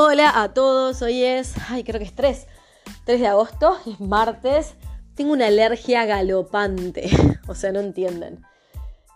Hola 0.00 0.40
a 0.42 0.54
todos, 0.54 1.02
hoy 1.02 1.24
es, 1.24 1.54
ay, 1.68 1.82
creo 1.82 1.98
que 1.98 2.04
es 2.04 2.14
3, 2.14 2.46
3 3.04 3.20
de 3.20 3.26
agosto, 3.26 3.76
es 3.84 3.98
martes. 3.98 4.74
Tengo 5.16 5.32
una 5.32 5.48
alergia 5.48 6.04
galopante, 6.04 7.10
o 7.48 7.56
sea, 7.56 7.72
no 7.72 7.80
entienden. 7.80 8.46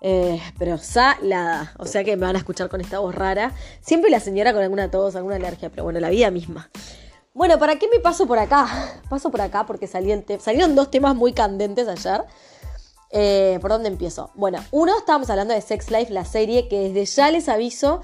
Eh, 0.00 0.42
pero 0.58 0.78
salada, 0.78 1.72
o 1.78 1.86
sea 1.86 2.02
que 2.02 2.16
me 2.16 2.26
van 2.26 2.34
a 2.34 2.40
escuchar 2.40 2.68
con 2.68 2.80
esta 2.80 2.98
voz 2.98 3.14
rara. 3.14 3.54
Siempre 3.80 4.10
la 4.10 4.18
señora 4.18 4.52
con 4.52 4.60
alguna 4.60 4.90
tos, 4.90 5.14
alguna 5.14 5.36
alergia, 5.36 5.70
pero 5.70 5.84
bueno, 5.84 6.00
la 6.00 6.10
vida 6.10 6.32
misma. 6.32 6.68
Bueno, 7.32 7.60
¿para 7.60 7.78
qué 7.78 7.86
me 7.86 8.00
paso 8.00 8.26
por 8.26 8.40
acá? 8.40 8.66
Paso 9.08 9.30
por 9.30 9.40
acá 9.40 9.64
porque 9.64 9.86
salieron 9.86 10.74
dos 10.74 10.90
temas 10.90 11.14
muy 11.14 11.32
candentes 11.32 11.86
ayer. 11.86 12.24
Eh, 13.10 13.58
¿Por 13.60 13.70
dónde 13.70 13.88
empiezo? 13.88 14.32
Bueno, 14.34 14.58
uno, 14.72 14.98
estábamos 14.98 15.30
hablando 15.30 15.54
de 15.54 15.60
Sex 15.60 15.92
Life, 15.92 16.12
la 16.12 16.24
serie, 16.24 16.66
que 16.66 16.88
desde 16.90 17.04
ya 17.04 17.30
les 17.30 17.48
aviso 17.48 18.00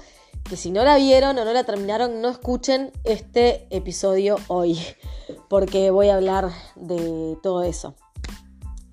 que 0.49 0.57
si 0.57 0.71
no 0.71 0.83
la 0.83 0.97
vieron 0.97 1.37
o 1.37 1.45
no 1.45 1.53
la 1.53 1.63
terminaron, 1.63 2.21
no 2.21 2.29
escuchen 2.29 2.91
este 3.03 3.67
episodio 3.69 4.37
hoy, 4.47 4.79
porque 5.47 5.91
voy 5.91 6.09
a 6.09 6.15
hablar 6.15 6.49
de 6.75 7.37
todo 7.43 7.63
eso. 7.63 7.95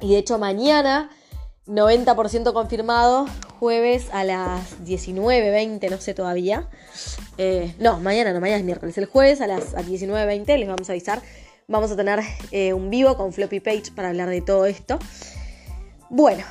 Y 0.01 0.13
de 0.13 0.19
hecho 0.19 0.39
mañana, 0.39 1.11
90% 1.67 2.53
confirmado, 2.53 3.27
jueves 3.59 4.09
a 4.13 4.25
las 4.25 4.79
19.20, 4.85 5.91
no 5.91 5.99
sé 5.99 6.13
todavía. 6.13 6.69
Eh, 7.39 7.75
no, 7.79 7.99
mañana 8.01 8.33
no, 8.33 8.41
mañana 8.41 8.59
es 8.59 8.65
miércoles. 8.65 8.99
El 8.99 9.07
jueves 9.07 9.41
a 9.41 9.47
las 9.47 9.75
19.20 9.75 10.59
les 10.59 10.69
vamos 10.69 10.89
a 10.91 10.93
avisar. 10.93 11.23
Vamos 11.69 11.91
a 11.91 11.97
tener 11.97 12.21
eh, 12.53 12.75
un 12.75 12.91
vivo 12.91 13.17
con 13.17 13.33
Floppy 13.33 13.61
Page 13.61 13.93
para 13.95 14.09
hablar 14.09 14.29
de 14.29 14.43
todo 14.43 14.67
esto. 14.67 14.99
Bueno, 16.11 16.45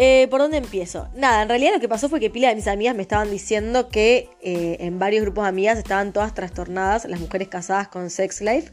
eh, 0.00 0.28
¿Por 0.30 0.40
dónde 0.40 0.58
empiezo? 0.58 1.08
Nada, 1.14 1.42
en 1.42 1.48
realidad 1.48 1.72
lo 1.74 1.80
que 1.80 1.88
pasó 1.88 2.08
fue 2.08 2.20
que 2.20 2.30
pila 2.30 2.48
de 2.50 2.54
mis 2.54 2.68
amigas 2.68 2.94
me 2.94 3.02
estaban 3.02 3.32
diciendo 3.32 3.88
que 3.88 4.30
eh, 4.40 4.76
en 4.78 5.00
varios 5.00 5.22
grupos 5.22 5.42
de 5.42 5.48
amigas 5.48 5.76
estaban 5.76 6.12
todas 6.12 6.34
trastornadas, 6.34 7.04
las 7.06 7.18
mujeres 7.18 7.48
casadas 7.48 7.88
con 7.88 8.08
Sex 8.08 8.40
Life, 8.40 8.70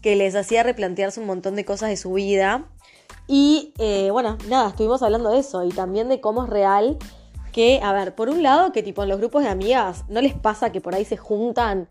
que 0.00 0.14
les 0.14 0.36
hacía 0.36 0.62
replantearse 0.62 1.18
un 1.18 1.26
montón 1.26 1.56
de 1.56 1.64
cosas 1.64 1.88
de 1.88 1.96
su 1.96 2.12
vida. 2.12 2.66
Y 3.26 3.74
eh, 3.78 4.10
bueno, 4.12 4.38
nada, 4.48 4.68
estuvimos 4.68 5.02
hablando 5.02 5.30
de 5.30 5.40
eso 5.40 5.64
y 5.64 5.70
también 5.70 6.08
de 6.08 6.20
cómo 6.20 6.44
es 6.44 6.50
real 6.50 6.98
que, 7.52 7.80
a 7.82 7.92
ver, 7.92 8.14
por 8.14 8.28
un 8.28 8.44
lado, 8.44 8.70
que 8.70 8.84
tipo 8.84 9.02
en 9.02 9.08
los 9.08 9.18
grupos 9.18 9.42
de 9.42 9.48
amigas 9.48 10.04
no 10.08 10.20
les 10.20 10.34
pasa 10.34 10.70
que 10.70 10.80
por 10.80 10.94
ahí 10.94 11.04
se 11.04 11.16
juntan 11.16 11.88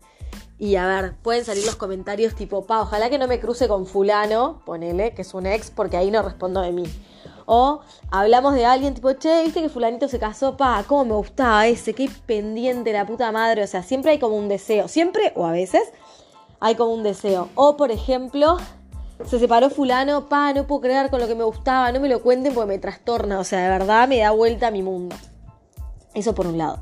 y 0.58 0.76
a 0.76 0.86
ver, 0.86 1.14
pueden 1.22 1.44
salir 1.44 1.64
los 1.64 1.76
comentarios 1.76 2.34
tipo, 2.34 2.66
pa, 2.66 2.82
ojalá 2.82 3.08
que 3.08 3.18
no 3.18 3.26
me 3.26 3.40
cruce 3.40 3.68
con 3.68 3.86
fulano, 3.86 4.60
ponele, 4.66 5.12
que 5.12 5.22
es 5.22 5.32
un 5.32 5.46
ex, 5.46 5.70
porque 5.70 5.96
ahí 5.96 6.10
no 6.10 6.22
respondo 6.22 6.60
de 6.60 6.72
mí. 6.72 6.84
O 7.52 7.80
hablamos 8.12 8.54
de 8.54 8.64
alguien 8.64 8.94
tipo, 8.94 9.12
che, 9.14 9.42
viste 9.42 9.60
que 9.60 9.68
fulanito 9.68 10.06
se 10.06 10.20
casó, 10.20 10.56
pa, 10.56 10.84
cómo 10.86 11.04
me 11.04 11.14
gustaba 11.14 11.66
ese, 11.66 11.94
qué 11.94 12.08
pendiente 12.24 12.92
la 12.92 13.04
puta 13.04 13.32
madre. 13.32 13.64
O 13.64 13.66
sea, 13.66 13.82
siempre 13.82 14.12
hay 14.12 14.20
como 14.20 14.36
un 14.36 14.46
deseo, 14.46 14.86
siempre 14.86 15.32
o 15.34 15.44
a 15.44 15.50
veces 15.50 15.82
hay 16.60 16.76
como 16.76 16.94
un 16.94 17.02
deseo. 17.02 17.48
O 17.56 17.76
por 17.76 17.90
ejemplo, 17.90 18.56
se 19.26 19.40
separó 19.40 19.68
fulano, 19.68 20.28
pa, 20.28 20.52
no 20.52 20.68
puedo 20.68 20.82
creer 20.82 21.10
con 21.10 21.18
lo 21.18 21.26
que 21.26 21.34
me 21.34 21.42
gustaba, 21.42 21.90
no 21.90 21.98
me 21.98 22.08
lo 22.08 22.22
cuenten 22.22 22.54
porque 22.54 22.68
me 22.68 22.78
trastorna. 22.78 23.40
O 23.40 23.44
sea, 23.44 23.58
de 23.58 23.68
verdad 23.68 24.06
me 24.06 24.18
da 24.18 24.30
vuelta 24.30 24.68
a 24.68 24.70
mi 24.70 24.84
mundo. 24.84 25.16
Eso 26.14 26.36
por 26.36 26.46
un 26.46 26.56
lado. 26.56 26.78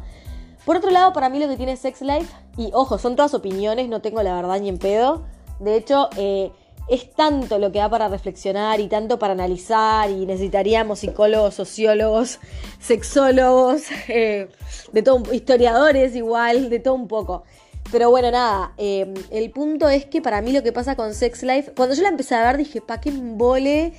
Por 0.66 0.76
otro 0.76 0.90
lado, 0.90 1.14
para 1.14 1.30
mí 1.30 1.38
lo 1.38 1.48
que 1.48 1.56
tiene 1.56 1.78
Sex 1.78 2.02
Life, 2.02 2.30
y 2.58 2.72
ojo, 2.74 2.98
son 2.98 3.16
todas 3.16 3.32
opiniones, 3.32 3.88
no 3.88 4.02
tengo 4.02 4.22
la 4.22 4.34
verdad 4.34 4.60
ni 4.60 4.68
en 4.68 4.76
pedo. 4.76 5.22
De 5.60 5.76
hecho, 5.76 6.10
eh, 6.18 6.52
es 6.88 7.10
tanto 7.14 7.58
lo 7.58 7.70
que 7.70 7.78
da 7.78 7.88
para 7.88 8.08
reflexionar 8.08 8.80
y 8.80 8.88
tanto 8.88 9.18
para 9.18 9.34
analizar 9.34 10.10
y 10.10 10.24
necesitaríamos 10.26 11.00
psicólogos, 11.00 11.54
sociólogos, 11.54 12.38
sexólogos, 12.80 13.82
eh, 14.08 14.48
de 14.92 15.02
todo, 15.02 15.32
historiadores 15.32 16.16
igual, 16.16 16.70
de 16.70 16.78
todo 16.80 16.94
un 16.94 17.08
poco. 17.08 17.44
Pero 17.90 18.10
bueno, 18.10 18.30
nada, 18.30 18.74
eh, 18.76 19.12
el 19.30 19.50
punto 19.50 19.88
es 19.88 20.04
que 20.04 20.20
para 20.20 20.42
mí 20.42 20.52
lo 20.52 20.62
que 20.62 20.72
pasa 20.72 20.94
con 20.94 21.14
Sex 21.14 21.42
Life, 21.42 21.72
cuando 21.74 21.94
yo 21.94 22.02
la 22.02 22.08
empecé 22.08 22.34
a 22.34 22.44
ver 22.44 22.58
dije, 22.58 22.80
pa' 22.80 23.00
qué 23.00 23.08
embole, 23.08 23.94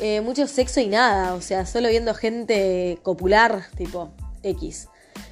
eh, 0.00 0.20
mucho 0.22 0.46
sexo 0.46 0.80
y 0.80 0.86
nada, 0.86 1.34
o 1.34 1.40
sea, 1.40 1.66
solo 1.66 1.88
viendo 1.88 2.14
gente 2.14 2.98
copular, 3.02 3.64
tipo 3.76 4.10
X. 4.42 4.88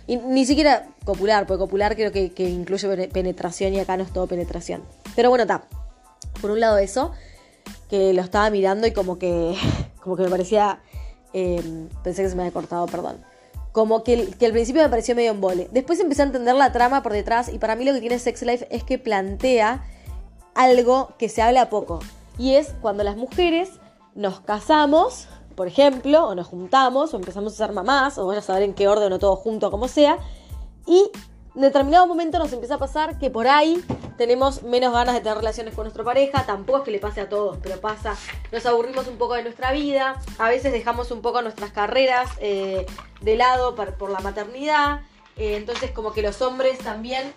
Y 0.07 0.17
ni 0.17 0.45
siquiera 0.45 0.89
copular, 1.05 1.47
porque 1.47 1.61
copular 1.61 1.95
creo 1.95 2.13
que, 2.13 2.33
que 2.33 2.49
incluye 2.49 3.09
penetración 3.09 3.75
y 3.75 3.81
acá 3.81 3.97
no 3.97 4.05
es 4.05 4.13
todo 4.13 4.27
penetración. 4.27 4.83
Pero 5.15 5.31
bueno, 5.31 5.43
está. 5.43 5.67
Por 6.43 6.51
un 6.51 6.61
lado 6.61 6.77
eso, 6.77 7.13
que 7.89 8.13
lo 8.13 8.21
estaba 8.21 8.51
mirando 8.51 8.87
y 8.87 8.93
como 8.93 9.19
que, 9.19 9.57
como 10.03 10.17
que 10.17 10.25
me 10.25 10.29
parecía, 10.29 10.83
em, 11.33 11.89
pensé 12.05 12.23
que 12.23 12.29
se 12.29 12.37
me 12.37 12.43
había 12.43 12.53
cortado, 12.53 12.85
perdón. 12.87 13.25
Como 13.73 14.05
que, 14.05 14.27
que 14.39 14.45
al 14.45 14.53
principio 14.53 14.83
me 14.83 14.91
pareció 14.91 15.15
medio 15.15 15.31
embole. 15.31 15.69
Después 15.73 15.99
empecé 16.01 16.21
a 16.21 16.27
entender 16.27 16.55
la 16.55 16.73
trama 16.73 17.03
por 17.03 17.13
detrás 17.15 17.49
y 17.51 17.59
para 17.59 17.75
mí 17.75 17.87
lo 17.87 17.95
que 17.95 18.01
tiene 18.01 18.19
Sex 18.19 18.43
Life 18.43 18.69
es 18.71 18.85
que 18.85 18.99
plantea 18.99 19.83
algo 20.55 21.15
que 21.19 21.31
se 21.31 21.41
habla 21.41 21.71
poco. 21.71 22.01
Y 22.37 22.55
es 22.55 22.75
cuando 22.83 23.05
las 23.05 23.17
mujeres 23.17 23.71
nos 24.15 24.41
casamos, 24.41 25.29
por 25.55 25.69
ejemplo, 25.69 26.27
o 26.29 26.35
nos 26.35 26.47
juntamos, 26.47 27.15
o 27.15 27.17
empezamos 27.17 27.55
a 27.55 27.57
ser 27.57 27.73
mamás, 27.73 28.19
o 28.19 28.25
voy 28.25 28.37
a 28.37 28.43
saber 28.43 28.63
en 28.63 28.75
qué 28.75 28.89
orden 28.89 29.13
o 29.13 29.19
todo 29.19 29.37
junto, 29.37 29.71
como 29.71 29.89
sea, 29.89 30.19
y 30.87 31.11
en 31.55 31.61
determinado 31.61 32.07
momento 32.07 32.39
nos 32.39 32.53
empieza 32.53 32.77
a 32.77 32.79
pasar 32.79 33.19
que 33.19 33.31
por 33.31 33.47
ahí 33.47 33.85
tenemos 34.17 34.63
menos 34.63 34.93
ganas 34.93 35.15
de 35.15 35.21
tener 35.21 35.37
relaciones 35.37 35.75
con 35.75 35.85
nuestra 35.85 36.03
pareja, 36.03 36.47
tampoco 36.47 36.79
es 36.79 36.85
que 36.85 36.91
le 36.91 36.99
pase 36.99 37.21
a 37.21 37.29
todos, 37.29 37.59
pero 37.63 37.81
pasa, 37.81 38.17
nos 38.51 38.65
aburrimos 38.65 39.07
un 39.07 39.19
poco 39.19 39.35
de 39.35 39.43
nuestra 39.43 39.73
vida, 39.73 40.17
a 40.39 40.49
veces 40.49 40.73
dejamos 40.73 41.11
un 41.11 41.21
poco 41.21 41.43
nuestras 41.43 41.73
carreras 41.73 42.31
eh, 42.41 42.87
de 43.21 43.37
lado 43.37 43.75
por, 43.75 44.11
la 44.11 44.21
maternidad, 44.21 45.01
eh, 45.37 45.57
entonces 45.57 45.91
como 45.91 46.13
que 46.13 46.23
los 46.23 46.41
hombres 46.41 46.79
también 46.79 47.35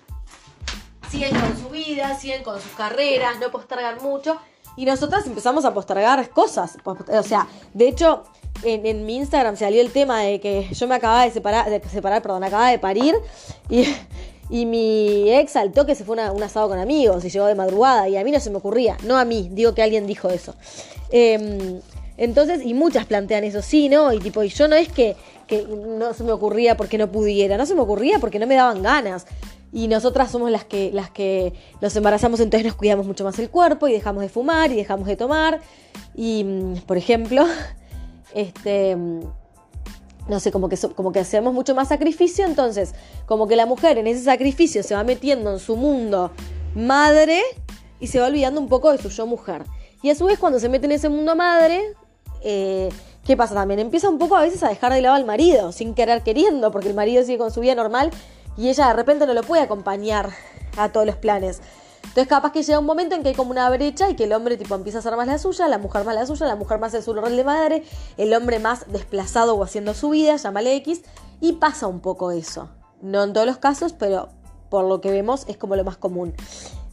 siguen 1.09 1.37
con 1.37 1.57
su 1.57 1.69
vida, 1.69 2.17
siguen 2.17 2.43
con 2.43 2.61
sus 2.61 2.71
carreras, 2.71 3.39
no 3.39 3.51
postergan 3.51 4.01
mucho, 4.01 4.37
y 4.77 4.85
nosotras 4.85 5.25
empezamos 5.27 5.65
a 5.65 5.73
postergar 5.73 6.29
cosas, 6.29 6.77
o 6.85 7.23
sea, 7.23 7.47
de 7.73 7.87
hecho... 7.87 8.23
En, 8.65 9.05
mi 9.05 9.17
Instagram 9.17 9.55
salió 9.57 9.81
el 9.81 9.91
tema 9.91 10.21
de 10.21 10.39
que 10.39 10.67
yo 10.73 10.87
me 10.87 10.95
acababa 10.95 11.23
de 11.23 11.31
separar, 11.31 11.69
de 11.69 11.81
separar, 11.89 12.21
perdón, 12.21 12.43
acababa 12.43 12.71
de 12.71 12.79
parir 12.79 13.15
y 13.69 13.85
y 14.49 14.65
mi 14.65 15.31
ex 15.33 15.53
saltó 15.53 15.85
que 15.85 15.95
se 15.95 16.03
fue 16.03 16.15
un 16.31 16.43
asado 16.43 16.69
con 16.69 16.77
amigos 16.77 17.25
y 17.25 17.29
llegó 17.29 17.45
de 17.47 17.55
madrugada. 17.55 18.07
Y 18.09 18.17
a 18.17 18.23
mí 18.23 18.31
no 18.31 18.39
se 18.39 18.49
me 18.49 18.57
ocurría. 18.57 18.97
No 19.03 19.17
a 19.17 19.25
mí, 19.25 19.49
digo 19.51 19.73
que 19.73 19.81
alguien 19.81 20.05
dijo 20.05 20.29
eso. 20.29 20.55
Em, 21.09 21.81
entonces, 22.17 22.63
y 22.63 22.73
muchas 22.73 23.05
plantean 23.05 23.43
eso, 23.43 23.61
sí, 23.61 23.89
¿no? 23.89 24.13
Y 24.13 24.19
tipo, 24.19 24.43
y 24.43 24.49
yo 24.49 24.67
no 24.67 24.75
es 24.75 24.89
que, 24.89 25.15
que 25.47 25.63
no 25.63 26.13
se 26.13 26.23
me 26.23 26.31
ocurría 26.31 26.77
porque 26.77 26.97
no 26.97 27.11
pudiera, 27.11 27.57
no 27.57 27.65
se 27.65 27.75
me 27.75 27.81
ocurría 27.81 28.19
porque 28.19 28.39
no 28.39 28.47
me 28.47 28.55
daban 28.55 28.83
ganas. 28.83 29.25
Y 29.73 29.87
nosotras 29.87 30.31
somos 30.31 30.51
las 30.51 30.63
que, 30.63 30.91
las 30.93 31.09
que 31.09 31.53
nos 31.81 31.95
embarazamos, 31.95 32.39
entonces 32.39 32.65
nos 32.65 32.75
cuidamos 32.75 33.05
mucho 33.05 33.23
más 33.25 33.37
el 33.39 33.49
cuerpo 33.49 33.87
y 33.87 33.93
dejamos 33.93 34.21
de 34.21 34.29
fumar 34.29 34.71
y 34.71 34.75
dejamos 34.75 35.07
de 35.07 35.17
tomar. 35.17 35.59
Y, 36.15 36.43
mm, 36.43 36.75
por 36.85 36.97
ejemplo, 36.97 37.45
este 38.35 38.95
no 40.27 40.39
sé, 40.39 40.51
como 40.51 40.69
que, 40.69 40.77
como 40.95 41.11
que 41.11 41.19
hacemos 41.19 41.53
mucho 41.53 41.75
más 41.75 41.89
sacrificio, 41.89 42.45
entonces 42.45 42.93
como 43.25 43.47
que 43.47 43.55
la 43.55 43.65
mujer 43.65 43.97
en 43.97 44.07
ese 44.07 44.23
sacrificio 44.23 44.81
se 44.83 44.95
va 44.95 45.03
metiendo 45.03 45.51
en 45.51 45.59
su 45.59 45.75
mundo 45.75 46.31
madre 46.73 47.41
y 47.99 48.07
se 48.07 48.19
va 48.19 48.27
olvidando 48.27 48.59
un 48.59 48.67
poco 48.67 48.91
de 48.91 48.97
su 48.97 49.09
yo 49.09 49.27
mujer. 49.27 49.63
Y 50.01 50.09
a 50.09 50.15
su 50.15 50.25
vez 50.25 50.39
cuando 50.39 50.59
se 50.59 50.69
mete 50.69 50.85
en 50.85 50.93
ese 50.93 51.09
mundo 51.09 51.35
madre, 51.35 51.81
eh, 52.41 52.89
¿qué 53.23 53.37
pasa 53.37 53.53
también? 53.53 53.79
Empieza 53.79 54.09
un 54.09 54.17
poco 54.17 54.35
a 54.35 54.41
veces 54.41 54.63
a 54.63 54.69
dejar 54.69 54.93
de 54.93 55.01
lado 55.01 55.15
al 55.15 55.25
marido, 55.25 55.71
sin 55.71 55.93
querer 55.93 56.23
queriendo, 56.23 56.71
porque 56.71 56.89
el 56.89 56.95
marido 56.95 57.23
sigue 57.23 57.37
con 57.37 57.51
su 57.51 57.61
vida 57.61 57.75
normal 57.75 58.11
y 58.57 58.69
ella 58.69 58.87
de 58.87 58.93
repente 58.93 59.25
no 59.25 59.33
lo 59.33 59.43
puede 59.43 59.61
acompañar 59.61 60.29
a 60.77 60.91
todos 60.91 61.05
los 61.05 61.15
planes. 61.15 61.61
Entonces 62.07 62.27
capaz 62.27 62.51
que 62.51 62.63
llega 62.63 62.79
un 62.79 62.85
momento 62.85 63.15
en 63.15 63.23
que 63.23 63.29
hay 63.29 63.35
como 63.35 63.51
una 63.51 63.69
brecha 63.69 64.09
y 64.09 64.15
que 64.15 64.23
el 64.23 64.33
hombre 64.33 64.55
tipo 64.55 64.73
empieza 64.73 64.99
a 64.99 65.01
hacer 65.01 65.15
más 65.17 65.27
la 65.27 65.37
suya, 65.37 65.67
la 65.67 65.77
mujer 65.77 66.05
más 66.05 66.15
la 66.15 66.25
suya, 66.25 66.45
la 66.45 66.55
mujer 66.55 66.79
más 66.79 66.93
en 66.93 67.03
su 67.03 67.13
rol 67.13 67.35
de 67.35 67.43
madre, 67.43 67.83
el 68.17 68.33
hombre 68.33 68.59
más 68.59 68.85
desplazado 68.91 69.55
o 69.55 69.63
haciendo 69.63 69.93
su 69.93 70.11
vida, 70.11 70.37
llámale 70.37 70.75
X, 70.77 71.01
y 71.41 71.53
pasa 71.53 71.87
un 71.87 71.99
poco 71.99 72.31
eso. 72.31 72.69
No 73.01 73.23
en 73.23 73.33
todos 73.33 73.45
los 73.45 73.57
casos, 73.57 73.93
pero 73.93 74.29
por 74.69 74.85
lo 74.85 75.01
que 75.01 75.11
vemos 75.11 75.43
es 75.47 75.57
como 75.57 75.75
lo 75.75 75.83
más 75.83 75.97
común. 75.97 76.33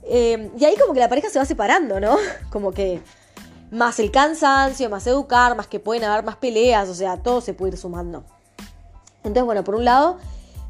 Eh, 0.02 0.50
y 0.58 0.64
ahí 0.64 0.76
como 0.76 0.92
que 0.92 1.00
la 1.00 1.08
pareja 1.08 1.30
se 1.30 1.38
va 1.38 1.44
separando, 1.44 2.00
¿no? 2.00 2.16
Como 2.50 2.72
que 2.72 3.00
más 3.70 4.00
el 4.00 4.10
cansancio, 4.10 4.90
más 4.90 5.06
educar, 5.06 5.56
más 5.56 5.68
que 5.68 5.78
pueden 5.78 6.04
haber 6.04 6.24
más 6.24 6.36
peleas, 6.36 6.88
o 6.88 6.94
sea, 6.94 7.22
todo 7.22 7.40
se 7.40 7.54
puede 7.54 7.72
ir 7.72 7.78
sumando. 7.78 8.24
Entonces, 9.18 9.44
bueno, 9.44 9.62
por 9.64 9.76
un 9.76 9.84
lado, 9.84 10.18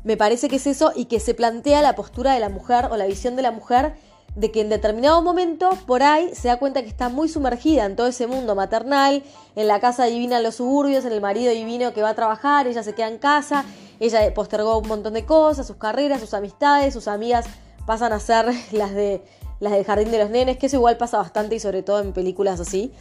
me 0.05 0.17
parece 0.17 0.49
que 0.49 0.57
es 0.57 0.67
eso 0.67 0.93
y 0.95 1.07
que 1.07 1.19
se 1.19 1.35
plantea 1.35 1.83
la 1.83 1.95
postura 1.95 2.35
de 2.35 2.41
la 2.41 2.49
mujer 2.49 2.89
o 2.91 2.97
la 2.97 3.07
visión 3.07 3.35
de 3.35 3.43
la 3.43 3.51
mujer 3.51 3.95
de 4.35 4.51
que 4.51 4.63
en 4.63 4.71
determinado 4.71 5.21
momento 5.23 5.71
por 5.87 6.03
ahí 6.03 6.35
se 6.35 6.49
da 6.49 6.59
cuenta 6.59 6.83
que 6.83 6.89
está 6.89 7.09
muy 7.09 7.29
sumergida 7.29 7.85
en 7.85 7.97
todo 7.97 8.07
ese 8.07 8.27
mundo 8.27 8.55
maternal, 8.55 9.23
en 9.57 9.69
la 9.69 9.81
casa 9.81 10.05
divina 10.07 10.39
en 10.39 10.43
los 10.43 10.57
suburbios, 10.57 11.05
en 11.05 11.13
el 11.13 11.21
marido 11.21 11.53
divino 11.53 11.93
que 11.93 12.03
va 12.03 12.11
a 12.11 12.15
trabajar, 12.15 12.67
ella 12.67 12.83
se 12.83 12.95
queda 12.95 13.09
en 13.09 13.19
casa, 13.19 13.65
ella 14.01 14.33
postergó 14.35 14.79
un 14.79 14.89
montón 14.89 15.13
de 15.15 15.25
cosas, 15.27 15.67
sus 15.67 15.77
carreras, 15.77 16.21
sus 16.21 16.35
amistades, 16.35 16.95
sus 16.95 17.09
amigas 17.09 17.45
pasan 17.87 18.13
a 18.13 18.21
ser 18.21 18.47
las 18.73 18.95
de 18.95 19.23
las 19.61 19.73
del 19.73 19.85
jardín 19.85 20.11
de 20.11 20.19
los 20.19 20.29
nenes, 20.29 20.59
que 20.59 20.67
eso 20.67 20.77
igual 20.77 20.97
pasa 20.97 21.19
bastante 21.19 21.55
y 21.55 21.61
sobre 21.61 21.85
todo 21.85 22.01
en 22.01 22.13
películas 22.13 22.59
así, 22.59 22.93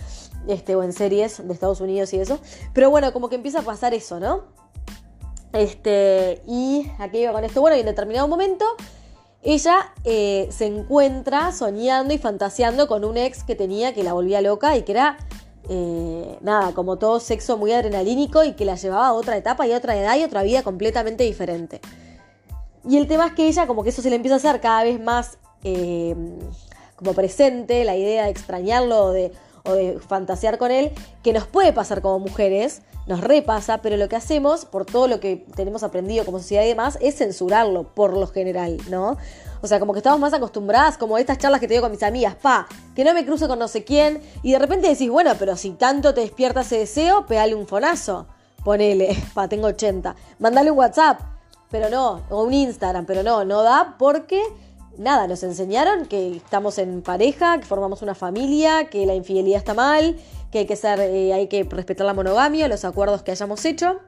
este, 0.47 0.75
o 0.75 0.83
en 0.83 0.93
series 0.93 1.45
de 1.45 1.51
Estados 1.51 1.81
Unidos 1.81 2.13
y 2.13 2.19
eso. 2.19 2.39
Pero 2.71 2.91
bueno, 2.91 3.11
como 3.13 3.29
que 3.29 3.35
empieza 3.35 3.61
a 3.61 3.63
pasar 3.63 3.95
eso, 3.95 4.19
¿no? 4.19 4.43
Este, 5.53 6.43
y 6.45 6.91
aquí 6.99 7.17
iba 7.17 7.31
con 7.31 7.43
esto, 7.43 7.61
bueno, 7.61 7.77
y 7.77 7.79
en 7.79 7.87
determinado 7.87 8.27
momento 8.27 8.65
ella 9.43 9.91
eh, 10.03 10.47
se 10.51 10.67
encuentra 10.67 11.51
soñando 11.51 12.13
y 12.13 12.17
fantaseando 12.17 12.87
con 12.87 13.03
un 13.03 13.17
ex 13.17 13.43
que 13.43 13.55
tenía 13.55 13.93
que 13.93 14.03
la 14.03 14.13
volvía 14.13 14.41
loca 14.41 14.77
y 14.77 14.83
que 14.83 14.91
era, 14.91 15.17
eh, 15.67 16.37
nada, 16.41 16.73
como 16.73 16.97
todo 16.97 17.19
sexo 17.19 17.57
muy 17.57 17.71
adrenalínico 17.71 18.43
y 18.43 18.53
que 18.53 18.65
la 18.65 18.75
llevaba 18.75 19.07
a 19.07 19.13
otra 19.13 19.37
etapa 19.37 19.65
y 19.65 19.73
a 19.73 19.77
otra 19.77 19.97
edad 19.97 20.15
y 20.17 20.23
otra 20.23 20.43
vida 20.43 20.61
completamente 20.61 21.23
diferente. 21.23 21.81
Y 22.87 22.97
el 22.97 23.07
tema 23.07 23.27
es 23.27 23.33
que 23.33 23.47
ella 23.47 23.65
como 23.65 23.83
que 23.83 23.89
eso 23.89 24.01
se 24.01 24.09
le 24.09 24.15
empieza 24.15 24.35
a 24.35 24.37
hacer 24.37 24.61
cada 24.61 24.83
vez 24.83 24.99
más 24.99 25.37
eh, 25.63 26.15
como 26.95 27.13
presente, 27.13 27.83
la 27.83 27.95
idea 27.95 28.25
de 28.25 28.29
extrañarlo 28.29 29.09
de, 29.09 29.31
o 29.63 29.73
de 29.73 29.99
fantasear 29.99 30.57
con 30.57 30.71
él, 30.71 30.91
que 31.23 31.33
nos 31.33 31.45
puede 31.45 31.73
pasar 31.73 32.01
como 32.01 32.19
mujeres, 32.19 32.81
nos 33.07 33.21
repasa, 33.21 33.79
pero 33.79 33.97
lo 33.97 34.09
que 34.09 34.15
hacemos, 34.15 34.65
por 34.65 34.85
todo 34.85 35.07
lo 35.07 35.19
que 35.19 35.45
tenemos 35.55 35.83
aprendido 35.83 36.25
como 36.25 36.39
sociedad 36.39 36.63
y 36.63 36.69
demás, 36.69 36.97
es 37.01 37.15
censurarlo, 37.15 37.83
por 37.83 38.15
lo 38.15 38.27
general, 38.27 38.77
¿no? 38.89 39.17
O 39.61 39.67
sea, 39.67 39.79
como 39.79 39.93
que 39.93 39.99
estamos 39.99 40.19
más 40.19 40.33
acostumbradas, 40.33 40.97
como 40.97 41.17
estas 41.17 41.37
charlas 41.37 41.59
que 41.59 41.67
te 41.67 41.75
digo 41.75 41.83
con 41.83 41.91
mis 41.91 42.03
amigas, 42.03 42.35
pa, 42.35 42.67
que 42.95 43.03
no 43.03 43.13
me 43.13 43.25
cruce 43.25 43.47
con 43.47 43.59
no 43.59 43.67
sé 43.67 43.83
quién, 43.83 44.21
y 44.43 44.51
de 44.53 44.59
repente 44.59 44.87
decís, 44.87 45.09
bueno, 45.09 45.33
pero 45.37 45.55
si 45.55 45.71
tanto 45.71 46.13
te 46.13 46.21
despierta 46.21 46.61
ese 46.61 46.79
deseo, 46.79 47.25
pegale 47.25 47.55
un 47.55 47.67
fonazo. 47.67 48.27
Ponele, 48.63 49.15
pa, 49.33 49.47
tengo 49.47 49.67
80. 49.67 50.15
Mandale 50.39 50.71
un 50.71 50.77
WhatsApp, 50.77 51.19
pero 51.69 51.89
no, 51.89 52.21
o 52.29 52.43
un 52.43 52.53
Instagram, 52.53 53.05
pero 53.05 53.23
no, 53.23 53.45
no 53.45 53.63
da 53.63 53.95
porque 53.97 54.41
nada, 55.01 55.27
nos 55.27 55.43
enseñaron 55.43 56.05
que 56.05 56.37
estamos 56.37 56.77
en 56.77 57.01
pareja, 57.01 57.59
que 57.59 57.65
formamos 57.65 58.01
una 58.01 58.15
familia, 58.15 58.85
que 58.85 59.05
la 59.05 59.15
infidelidad 59.15 59.57
está 59.57 59.73
mal, 59.73 60.15
que 60.51 60.59
hay 60.59 60.65
que 60.65 60.75
ser, 60.75 60.99
eh, 60.99 61.33
hay 61.33 61.47
que 61.47 61.63
respetar 61.63 62.05
la 62.05 62.13
monogamia, 62.13 62.67
los 62.67 62.85
acuerdos 62.85 63.23
que 63.23 63.31
hayamos 63.31 63.65
hecho. 63.65 63.99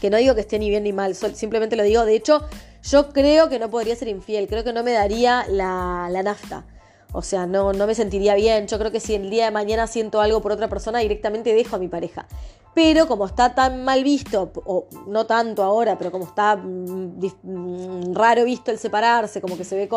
Que 0.00 0.10
no 0.10 0.16
digo 0.18 0.34
que 0.34 0.42
esté 0.42 0.58
ni 0.58 0.68
bien 0.68 0.84
ni 0.84 0.92
mal, 0.92 1.14
simplemente 1.14 1.76
lo 1.76 1.82
digo. 1.82 2.04
De 2.04 2.14
hecho, 2.14 2.42
yo 2.82 3.08
creo 3.10 3.48
que 3.48 3.58
no 3.58 3.70
podría 3.70 3.96
ser 3.96 4.08
infiel, 4.08 4.46
creo 4.46 4.62
que 4.62 4.72
no 4.72 4.82
me 4.82 4.92
daría 4.92 5.46
la, 5.48 6.08
la 6.10 6.22
nafta. 6.22 6.64
O 7.14 7.22
sea, 7.22 7.46
no, 7.46 7.72
no 7.72 7.86
me 7.86 7.94
sentiría 7.94 8.34
bien. 8.34 8.66
Yo 8.66 8.76
creo 8.76 8.90
que 8.90 8.98
si 8.98 9.14
el 9.14 9.30
día 9.30 9.44
de 9.44 9.52
mañana 9.52 9.86
siento 9.86 10.20
algo 10.20 10.42
por 10.42 10.50
otra 10.50 10.68
persona, 10.68 10.98
directamente 10.98 11.54
dejo 11.54 11.76
a 11.76 11.78
mi 11.78 11.86
pareja. 11.86 12.26
Pero 12.74 13.06
como 13.06 13.24
está 13.24 13.54
tan 13.54 13.84
mal 13.84 14.02
visto, 14.02 14.50
o 14.64 14.88
no 15.06 15.24
tanto 15.24 15.62
ahora, 15.62 15.96
pero 15.96 16.10
como 16.10 16.24
está 16.24 16.56
mm, 16.56 17.20
mm, 17.44 18.14
raro 18.14 18.44
visto 18.44 18.72
el 18.72 18.78
separarse, 18.78 19.40
como 19.40 19.56
que 19.56 19.64
se 19.64 19.76
ve 19.76 19.88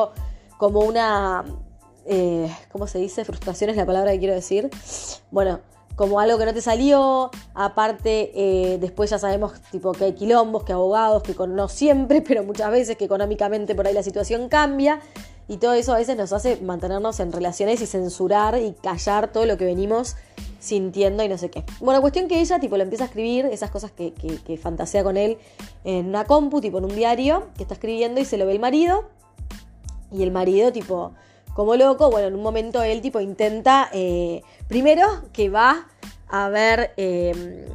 como 0.58 0.82
una... 0.82 1.44
Eh, 2.06 2.56
¿Cómo 2.72 2.86
se 2.86 3.00
dice? 3.00 3.26
Frustración 3.26 3.72
es 3.72 3.76
la 3.78 3.86
palabra 3.86 4.12
que 4.12 4.20
quiero 4.20 4.36
decir. 4.36 4.70
Bueno, 5.32 5.60
como 5.98 6.20
algo 6.20 6.38
que 6.38 6.46
no 6.46 6.54
te 6.54 6.62
salió. 6.62 7.32
Aparte, 7.56 8.32
eh, 8.36 8.78
después 8.78 9.10
ya 9.10 9.18
sabemos 9.18 9.60
tipo 9.72 9.92
que 9.92 10.06
hay 10.06 10.14
quilombos, 10.14 10.64
que 10.64 10.72
abogados, 10.72 11.24
que 11.24 11.36
no 11.48 11.68
siempre, 11.68 12.22
pero 12.26 12.44
muchas 12.44 12.72
veces 12.72 12.96
que 12.96 13.06
económicamente 13.06 13.74
por 13.74 13.88
ahí 13.88 13.94
la 13.94 14.04
situación 14.04 14.48
cambia. 14.48 15.02
Y 15.48 15.58
todo 15.58 15.74
eso 15.74 15.94
a 15.94 15.98
veces 15.98 16.18
nos 16.18 16.34
hace 16.34 16.58
mantenernos 16.58 17.20
en 17.20 17.32
relaciones 17.32 17.82
y 17.82 17.86
censurar 17.86 18.60
y 18.62 18.74
callar 18.74 19.32
todo 19.32 19.46
lo 19.46 19.58
que 19.58 19.66
venimos 19.66 20.16
sintiendo 20.60 21.24
y 21.24 21.30
no 21.30 21.38
sé 21.38 21.50
qué. 21.50 21.64
Bueno, 21.80 22.02
cuestión 22.02 22.28
que 22.28 22.42
ella 22.42 22.60
tipo 22.60 22.76
le 22.76 22.84
empieza 22.84 23.06
a 23.06 23.08
escribir 23.08 23.46
esas 23.46 23.72
cosas 23.72 23.92
que, 23.92 24.14
que, 24.14 24.58
fantasea 24.58 25.04
con 25.04 25.16
él 25.16 25.38
en 25.86 26.08
una 26.08 26.26
compu, 26.26 26.60
tipo 26.60 26.80
en 26.80 26.86
un 26.86 26.96
diario 26.96 27.48
que 27.56 27.64
está 27.64 27.76
escribiendo 27.76 28.20
y 28.20 28.26
se 28.26 28.38
lo 28.38 28.46
ve 28.46 28.54
el 28.54 28.60
marido. 28.60 29.06
Y 30.12 30.24
el 30.24 30.32
marido 30.32 30.72
tipo 30.72 31.14
como 31.54 31.76
loco, 31.76 32.12
bueno, 32.12 32.28
en 32.28 32.36
un 32.36 32.44
momento 32.44 32.84
él 32.84 33.02
tipo 33.02 33.20
intenta, 33.20 33.90
eh, 33.92 34.44
primero 34.68 35.08
que 35.34 35.50
va 35.50 35.88
a 36.28 36.50
ver, 36.50 36.92
em, 36.98 37.66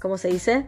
¿cómo 0.00 0.18
se 0.18 0.28
dice? 0.28 0.66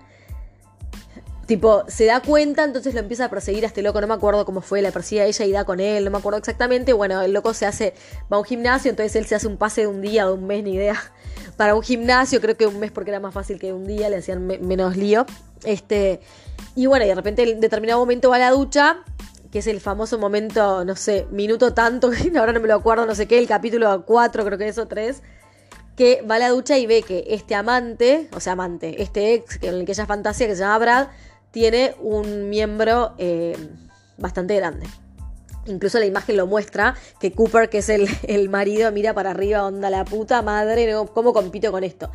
Tipo, 1.47 1.85
se 1.87 2.07
da 2.07 2.21
cuenta, 2.21 2.65
entonces 2.65 2.93
lo 2.93 2.99
empieza 2.99 3.27
a 3.27 3.31
perseguir 3.31 3.63
a 3.63 3.69
este 3.69 3.81
loco, 3.81 4.01
no 4.01 4.09
me 4.09 4.15
acuerdo 4.15 4.45
cómo 4.45 4.63
fue, 4.63 4.83
la 4.83 4.91
persigue 4.91 5.21
a 5.21 5.27
ella 5.27 5.45
y 5.45 5.53
da 5.53 5.65
con 5.65 5.79
él, 5.79 6.05
no 6.05 6.11
me 6.11 6.19
acuerdo 6.19 6.39
exactamente. 6.39 6.93
Bueno, 6.93 7.23
el 7.23 7.33
loco 7.33 7.55
se 7.55 7.67
hace, 7.67 7.95
va 8.33 8.37
a 8.37 8.41
un 8.41 8.45
gimnasio, 8.45 8.91
entonces 8.91 9.15
él 9.15 9.27
se 9.27 9.37
hace 9.37 9.47
un 9.47 9.57
pase 9.57 9.83
de 9.83 9.87
un 9.87 10.03
día, 10.03 10.27
de 10.27 10.33
un 10.33 10.45
mes, 10.45 10.65
ni 10.65 10.75
idea. 10.75 11.01
Para 11.57 11.77
un 11.77 11.83
gimnasio, 11.83 12.41
creo 12.41 12.57
que 12.57 12.67
un 12.67 12.81
mes 12.81 12.91
porque 12.91 13.11
era 13.11 13.21
más 13.21 13.33
fácil 13.33 13.61
que 13.61 13.73
un 13.73 13.87
día, 13.87 14.11
le 14.11 14.17
hacían 14.17 14.45
menos 14.45 14.97
lío. 14.97 15.25
Este, 15.65 16.21
y 16.75 16.87
bueno, 16.87 17.05
y 17.05 17.09
de 17.09 17.15
repente 17.15 17.49
en 17.49 17.61
determinado 17.61 18.01
momento 18.01 18.31
va 18.31 18.37
a 18.37 18.41
la 18.41 18.51
ducha, 18.51 19.05
que 19.53 19.61
es 19.61 19.69
el 19.69 19.81
famoso 19.81 20.19
momento, 20.19 20.85
no 20.85 20.97
sé, 20.97 21.29
minuto 21.31 21.75
tanto, 21.75 22.11
ahora 22.37 22.53
no 22.55 22.61
me 22.61 22.67
lo 22.67 22.75
acuerdo, 22.75 23.07
no 23.07 23.15
sé 23.15 23.29
qué, 23.29 23.39
el 23.39 23.47
capítulo 23.47 24.05
4, 24.05 24.45
creo 24.45 24.59
que 24.59 24.67
es 24.67 24.79
o 24.79 24.89
3 24.89 25.23
que 25.97 26.23
va 26.31 26.35
a 26.35 26.39
la 26.39 26.51
ducha 26.51 26.77
y 26.77 26.87
ve 26.87 27.03
que 27.03 27.25
este 27.29 27.55
amante, 27.55 28.29
o 28.35 28.41
sea, 28.41 28.53
amante, 28.53 29.03
este 29.03 29.35
ex 29.35 29.59
en 29.63 29.75
el 29.75 29.85
que 29.87 29.93
ella 29.93 30.07
fantasía, 30.07 30.47
que 30.47 30.55
se 30.55 30.61
llama 30.61 30.79
Brad, 30.79 31.09
tiene 31.57 31.95
un 32.03 32.51
miembro 32.51 33.15
eh, 33.17 33.57
bastante 34.19 34.55
grande. 34.57 34.87
Incluso 35.65 35.99
la 35.99 36.05
imagen 36.05 36.37
lo 36.37 36.47
muestra, 36.47 36.95
que 37.19 37.33
Cooper, 37.33 37.71
que 37.71 37.79
es 37.79 37.89
el, 37.89 38.49
marido, 38.51 38.93
mira 38.93 39.15
para 39.15 39.31
arriba, 39.31 39.65
onda 39.65 39.89
la 39.89 40.05
puta 40.05 40.43
madre, 40.43 40.95
¿cómo 41.15 41.33
compito 41.33 41.73
con 41.73 41.83
esto? 41.83 42.11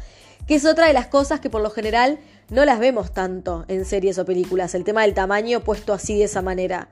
Que 0.46 0.54
es 0.54 0.66
otra 0.66 0.86
de 0.86 0.94
las 0.94 1.08
cosas 1.08 1.40
que 1.40 1.50
por 1.50 1.64
lo 1.64 1.72
general 1.72 2.20
no 2.52 2.66
las 2.66 2.80
vemos 2.80 3.14
tanto 3.14 3.64
en 3.70 3.86
series 3.86 4.20
o 4.20 4.26
películas, 4.26 4.76
el 4.76 4.84
tema 4.84 5.04
del 5.04 5.14
tamaño 5.14 5.62
puesto 5.62 5.94
así 5.94 6.18
de 6.18 6.26
esa 6.26 6.42
manera. 6.42 6.90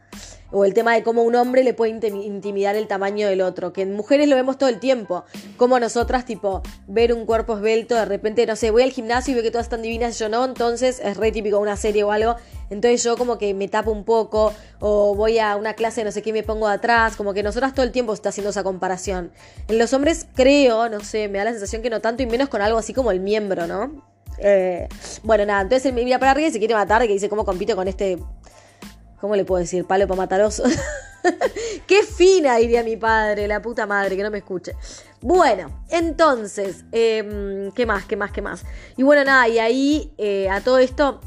O 0.52 0.66
el 0.66 0.74
tema 0.74 0.96
de 0.96 1.04
cómo 1.04 1.22
un 1.22 1.36
hombre 1.36 1.64
le 1.64 1.76
puede 1.76 1.92
intimidar 1.92 2.76
el 2.76 2.88
tamaño 2.88 3.28
del 3.28 3.42
otro, 3.42 3.72
que 3.72 3.84
en 3.84 3.94
mujeres 3.94 4.28
lo 4.28 4.36
vemos 4.36 4.58
todo 4.58 4.70
el 4.70 4.80
tiempo, 4.80 5.26
como 5.58 5.80
nosotras, 5.80 6.26
tipo, 6.26 6.64
ver 6.88 7.14
un 7.14 7.26
cuerpo 7.26 7.58
esbelto, 7.58 7.94
de 7.94 8.06
repente, 8.06 8.48
no 8.48 8.56
sé, 8.56 8.72
voy 8.72 8.84
al 8.84 8.92
gimnasio 8.92 9.34
y 9.34 9.36
veo 9.36 9.44
que 9.44 9.52
todas 9.52 9.66
están 9.66 9.84
divinas. 9.84 10.16
Y 10.16 10.20
yo 10.22 10.30
no, 10.30 10.46
entonces 10.46 11.02
es 11.04 11.18
re 11.18 11.32
típico 11.32 11.60
una 11.60 11.76
serie 11.76 12.04
o 12.04 12.12
algo, 12.12 12.38
entonces 12.70 13.04
yo 13.04 13.18
como 13.18 13.38
que 13.38 13.54
me 13.54 13.68
tapo 13.68 13.92
un 13.92 14.06
poco, 14.06 14.54
o 14.80 15.14
voy 15.14 15.40
a 15.40 15.58
una 15.58 15.74
clase 15.74 16.04
no 16.06 16.12
sé 16.12 16.22
qué 16.22 16.34
me 16.34 16.42
pongo 16.42 16.68
atrás, 16.68 17.18
como 17.18 17.34
que 17.34 17.44
nosotras 17.44 17.76
todo 17.76 17.86
el 17.86 17.92
tiempo 17.92 18.14
está 18.14 18.30
haciendo 18.30 18.50
esa 18.50 18.64
comparación. 18.64 19.32
En 19.68 19.78
los 19.78 19.94
hombres 19.94 20.26
creo, 20.34 20.88
no 20.88 21.02
sé, 21.02 21.28
me 21.28 21.38
da 21.38 21.44
la 21.44 21.52
sensación 21.52 21.82
que 21.82 21.90
no 21.90 22.00
tanto 22.00 22.24
y 22.24 22.28
menos 22.28 22.48
con 22.48 22.62
algo 22.62 22.80
así 22.80 22.94
como 22.94 23.12
el 23.12 23.20
miembro, 23.20 23.68
¿no? 23.68 24.10
Eh, 24.42 24.88
bueno, 25.24 25.46
nada, 25.46 25.62
entonces 25.62 25.86
él 25.86 25.94
me 25.94 26.04
mira 26.04 26.20
para 26.20 26.32
arriba 26.32 26.48
y 26.48 26.52
se 26.52 26.60
quiere 26.60 26.74
matar, 26.74 27.02
que 27.02 27.14
dice 27.14 27.30
cómo 27.30 27.46
compito 27.46 27.76
con 27.76 27.88
este 27.88 28.18
¿Cómo 29.20 29.36
le 29.36 29.44
puedo 29.44 29.60
decir? 29.60 29.86
Palo 29.86 30.08
para 30.08 30.18
mataroso. 30.18 30.64
Qué 31.88 32.04
fina, 32.04 32.56
diría 32.56 32.84
mi 32.84 32.96
padre, 32.96 33.48
la 33.48 33.62
puta 33.62 33.86
madre, 33.86 34.16
que 34.16 34.24
no 34.24 34.32
me 34.32 34.38
escuche. 34.38 34.76
Bueno, 35.22 35.84
entonces, 35.90 36.86
em, 36.94 37.72
¿qué 37.74 37.86
más? 37.86 38.06
¿Qué 38.06 38.16
más? 38.16 38.32
¿Qué 38.32 38.42
más? 38.42 38.64
Y 38.96 39.04
bueno, 39.04 39.26
nada, 39.26 39.48
y 39.50 39.60
ahí 39.60 40.14
eh, 40.18 40.50
a 40.50 40.62
todo 40.62 40.78
esto, 40.78 41.20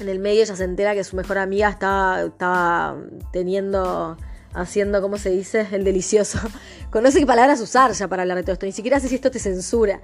en 0.00 0.08
el 0.08 0.20
medio 0.20 0.42
ella 0.42 0.54
se 0.54 0.62
entera 0.62 0.94
que 0.94 1.02
su 1.02 1.16
mejor 1.16 1.38
amiga 1.38 1.68
estaba, 1.68 2.22
estaba 2.22 2.96
teniendo 3.32 4.16
haciendo, 4.56 5.02
¿cómo 5.02 5.18
se 5.18 5.30
dice? 5.30 5.66
El 5.70 5.84
delicioso. 5.84 6.38
Conoce 6.90 7.20
qué 7.20 7.26
palabras 7.26 7.60
usar 7.60 7.92
ya 7.92 8.08
para 8.08 8.22
hablar 8.22 8.38
de 8.38 8.42
todo 8.42 8.54
esto. 8.54 8.66
Ni 8.66 8.72
siquiera 8.72 8.98
sé 8.98 9.08
si 9.08 9.14
esto 9.14 9.30
te 9.30 9.38
censura. 9.38 10.00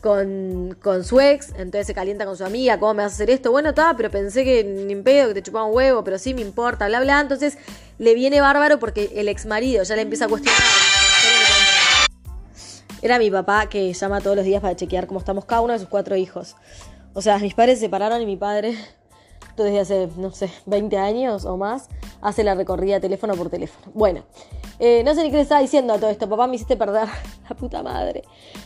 Con, 0.00 0.76
con 0.82 1.04
su 1.04 1.20
ex, 1.20 1.48
entonces 1.56 1.86
se 1.86 1.94
calienta 1.94 2.24
con 2.24 2.36
su 2.36 2.44
amiga, 2.44 2.78
¿cómo 2.78 2.94
me 2.94 3.02
vas 3.02 3.12
a 3.12 3.14
hacer 3.16 3.30
esto? 3.30 3.50
Bueno, 3.50 3.70
estaba, 3.70 3.96
pero 3.96 4.10
pensé 4.10 4.44
que 4.44 4.64
ni 4.64 4.94
pedo, 4.96 5.28
que 5.28 5.34
te 5.34 5.42
chupaba 5.42 5.64
un 5.66 5.74
huevo, 5.74 6.04
pero 6.04 6.18
sí 6.18 6.34
me 6.34 6.40
importa, 6.42 6.86
bla, 6.86 7.00
bla. 7.00 7.20
Entonces 7.20 7.58
le 7.98 8.14
viene 8.14 8.40
bárbaro 8.40 8.78
porque 8.78 9.10
el 9.14 9.28
ex 9.28 9.46
marido 9.46 9.82
ya 9.82 9.96
le 9.96 10.02
empieza 10.02 10.26
a 10.26 10.28
cuestionar. 10.28 10.60
Era 13.02 13.18
mi 13.18 13.30
papá 13.30 13.68
que 13.68 13.92
llama 13.92 14.20
todos 14.20 14.36
los 14.36 14.44
días 14.44 14.62
para 14.62 14.76
chequear 14.76 15.06
cómo 15.06 15.20
estamos 15.20 15.44
cada 15.44 15.60
uno 15.60 15.74
de 15.74 15.78
sus 15.78 15.88
cuatro 15.88 16.16
hijos. 16.16 16.56
O 17.12 17.20
sea, 17.20 17.38
mis 17.38 17.54
padres 17.54 17.78
se 17.78 17.86
separaron 17.86 18.20
y 18.22 18.26
mi 18.26 18.36
padre 18.36 18.76
desde 19.62 19.80
hace, 19.80 20.08
no 20.16 20.30
sé, 20.32 20.50
20 20.66 20.98
años 20.98 21.44
o 21.44 21.56
más, 21.56 21.88
hace 22.20 22.42
la 22.42 22.54
recorrida 22.54 23.00
teléfono 23.00 23.34
por 23.34 23.50
teléfono. 23.50 23.92
Bueno, 23.94 24.24
eh, 24.78 25.02
no 25.04 25.14
sé 25.14 25.22
ni 25.22 25.30
qué 25.30 25.36
le 25.36 25.42
estaba 25.42 25.60
diciendo 25.60 25.92
a 25.92 25.98
todo 25.98 26.10
esto. 26.10 26.28
Papá, 26.28 26.46
me 26.46 26.56
hiciste 26.56 26.76
perder 26.76 27.08
la 27.48 27.56
puta 27.56 27.82
madre. 27.82 28.24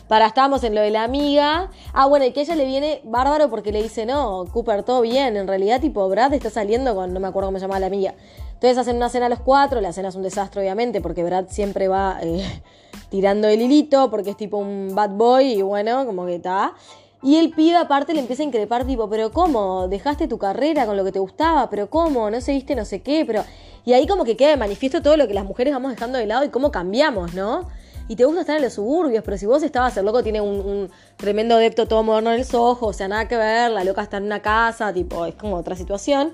Para, 0.09 0.27
estábamos 0.27 0.65
en 0.65 0.75
lo 0.75 0.81
de 0.81 0.91
la 0.91 1.05
amiga. 1.05 1.71
Ah, 1.93 2.07
bueno, 2.07 2.25
y 2.25 2.33
que 2.33 2.41
ella 2.41 2.55
le 2.55 2.65
viene 2.65 3.03
bárbaro 3.05 3.51
porque 3.51 3.73
le 3.73 3.83
dice, 3.83 4.07
no, 4.07 4.47
Cooper, 4.53 4.83
todo 4.83 5.03
bien. 5.03 5.37
En 5.37 5.47
realidad, 5.47 5.81
tipo, 5.81 6.09
Brad 6.09 6.33
está 6.33 6.51
saliendo 6.51 6.95
con, 6.95 7.13
no 7.13 7.21
me 7.21 7.29
acuerdo 7.29 7.49
cómo 7.49 7.59
se 7.59 7.65
llama 7.65 7.79
la 7.79 7.87
amiga. 7.87 8.15
Entonces 8.55 8.79
hacen 8.79 8.97
una 8.97 9.09
cena 9.09 9.27
a 9.27 9.29
los 9.29 9.41
cuatro. 9.41 9.81
La 9.81 9.93
cena 9.93 10.09
es 10.09 10.15
un 10.15 10.23
desastre, 10.23 10.63
obviamente, 10.63 11.01
porque 11.01 11.23
Brad 11.23 11.47
siempre 11.49 11.89
va 11.89 12.19
eh, 12.23 12.63
tirando 13.11 13.49
el 13.49 13.61
hilito, 13.61 14.11
porque 14.11 14.31
es 14.31 14.37
tipo 14.37 14.57
un 14.57 14.95
bad 14.95 15.11
boy 15.11 15.53
y 15.53 15.63
bueno, 15.63 16.07
como 16.07 16.27
que 16.27 16.37
está. 16.37 16.75
Y 17.23 17.37
el 17.37 17.51
pibe 17.51 17.77
aparte 17.77 18.15
le 18.15 18.21
empieza 18.21 18.43
a 18.43 18.47
increpar 18.47 18.87
tipo, 18.87 19.09
pero 19.09 19.33
¿cómo? 19.33 19.89
¿Dejaste 19.89 20.29
tu 20.29 20.39
carrera 20.39 20.87
con 20.87 20.97
lo 20.97 21.05
que 21.05 21.13
te 21.13 21.19
gustaba? 21.19 21.69
¿Pero 21.69 21.91
cómo? 21.91 22.31
¿No 22.31 22.41
se 22.41 22.53
viste 22.53 22.77
no 22.77 22.85
sé 22.85 23.03
qué? 23.03 23.25
Pero... 23.27 23.45
Y 23.85 23.95
ahí 23.95 24.07
como 24.07 24.25
que 24.25 24.37
queda 24.37 24.51
de 24.51 24.57
manifiesto 24.57 25.03
todo 25.03 25.17
lo 25.17 25.27
que 25.27 25.35
las 25.35 25.45
mujeres 25.45 25.73
vamos 25.73 25.91
dejando 25.91 26.19
de 26.19 26.27
lado 26.27 26.45
y 26.45 26.51
cómo 26.51 26.71
cambiamos, 26.71 27.35
¿no? 27.35 27.67
Y 28.07 28.17
te 28.17 28.25
gusta 28.25 28.43
estar 28.43 28.57
en 28.57 28.63
los 28.63 28.75
suburbios, 28.75 29.25
pero 29.25 29.37
si 29.37 29.47
vos 29.47 29.63
estabas, 29.63 29.97
el 29.97 30.05
loco 30.05 30.23
tiene 30.23 30.41
un, 30.41 30.91
tremendo 31.17 31.57
adepto 31.57 31.87
todo 31.87 32.03
moderno 32.03 32.33
en 32.33 32.41
el 32.41 32.45
sojo, 32.45 32.87
o 32.87 32.93
sea, 32.93 33.09
nada 33.09 33.29
que 33.29 33.37
ver, 33.37 33.71
la 33.71 33.85
loca 33.85 34.03
está 34.03 34.17
en 34.17 34.25
una 34.25 34.41
casa, 34.41 34.93
tipo, 34.93 35.27
es 35.27 35.35
como 35.35 35.57
otra 35.57 35.75
situación. 35.77 36.33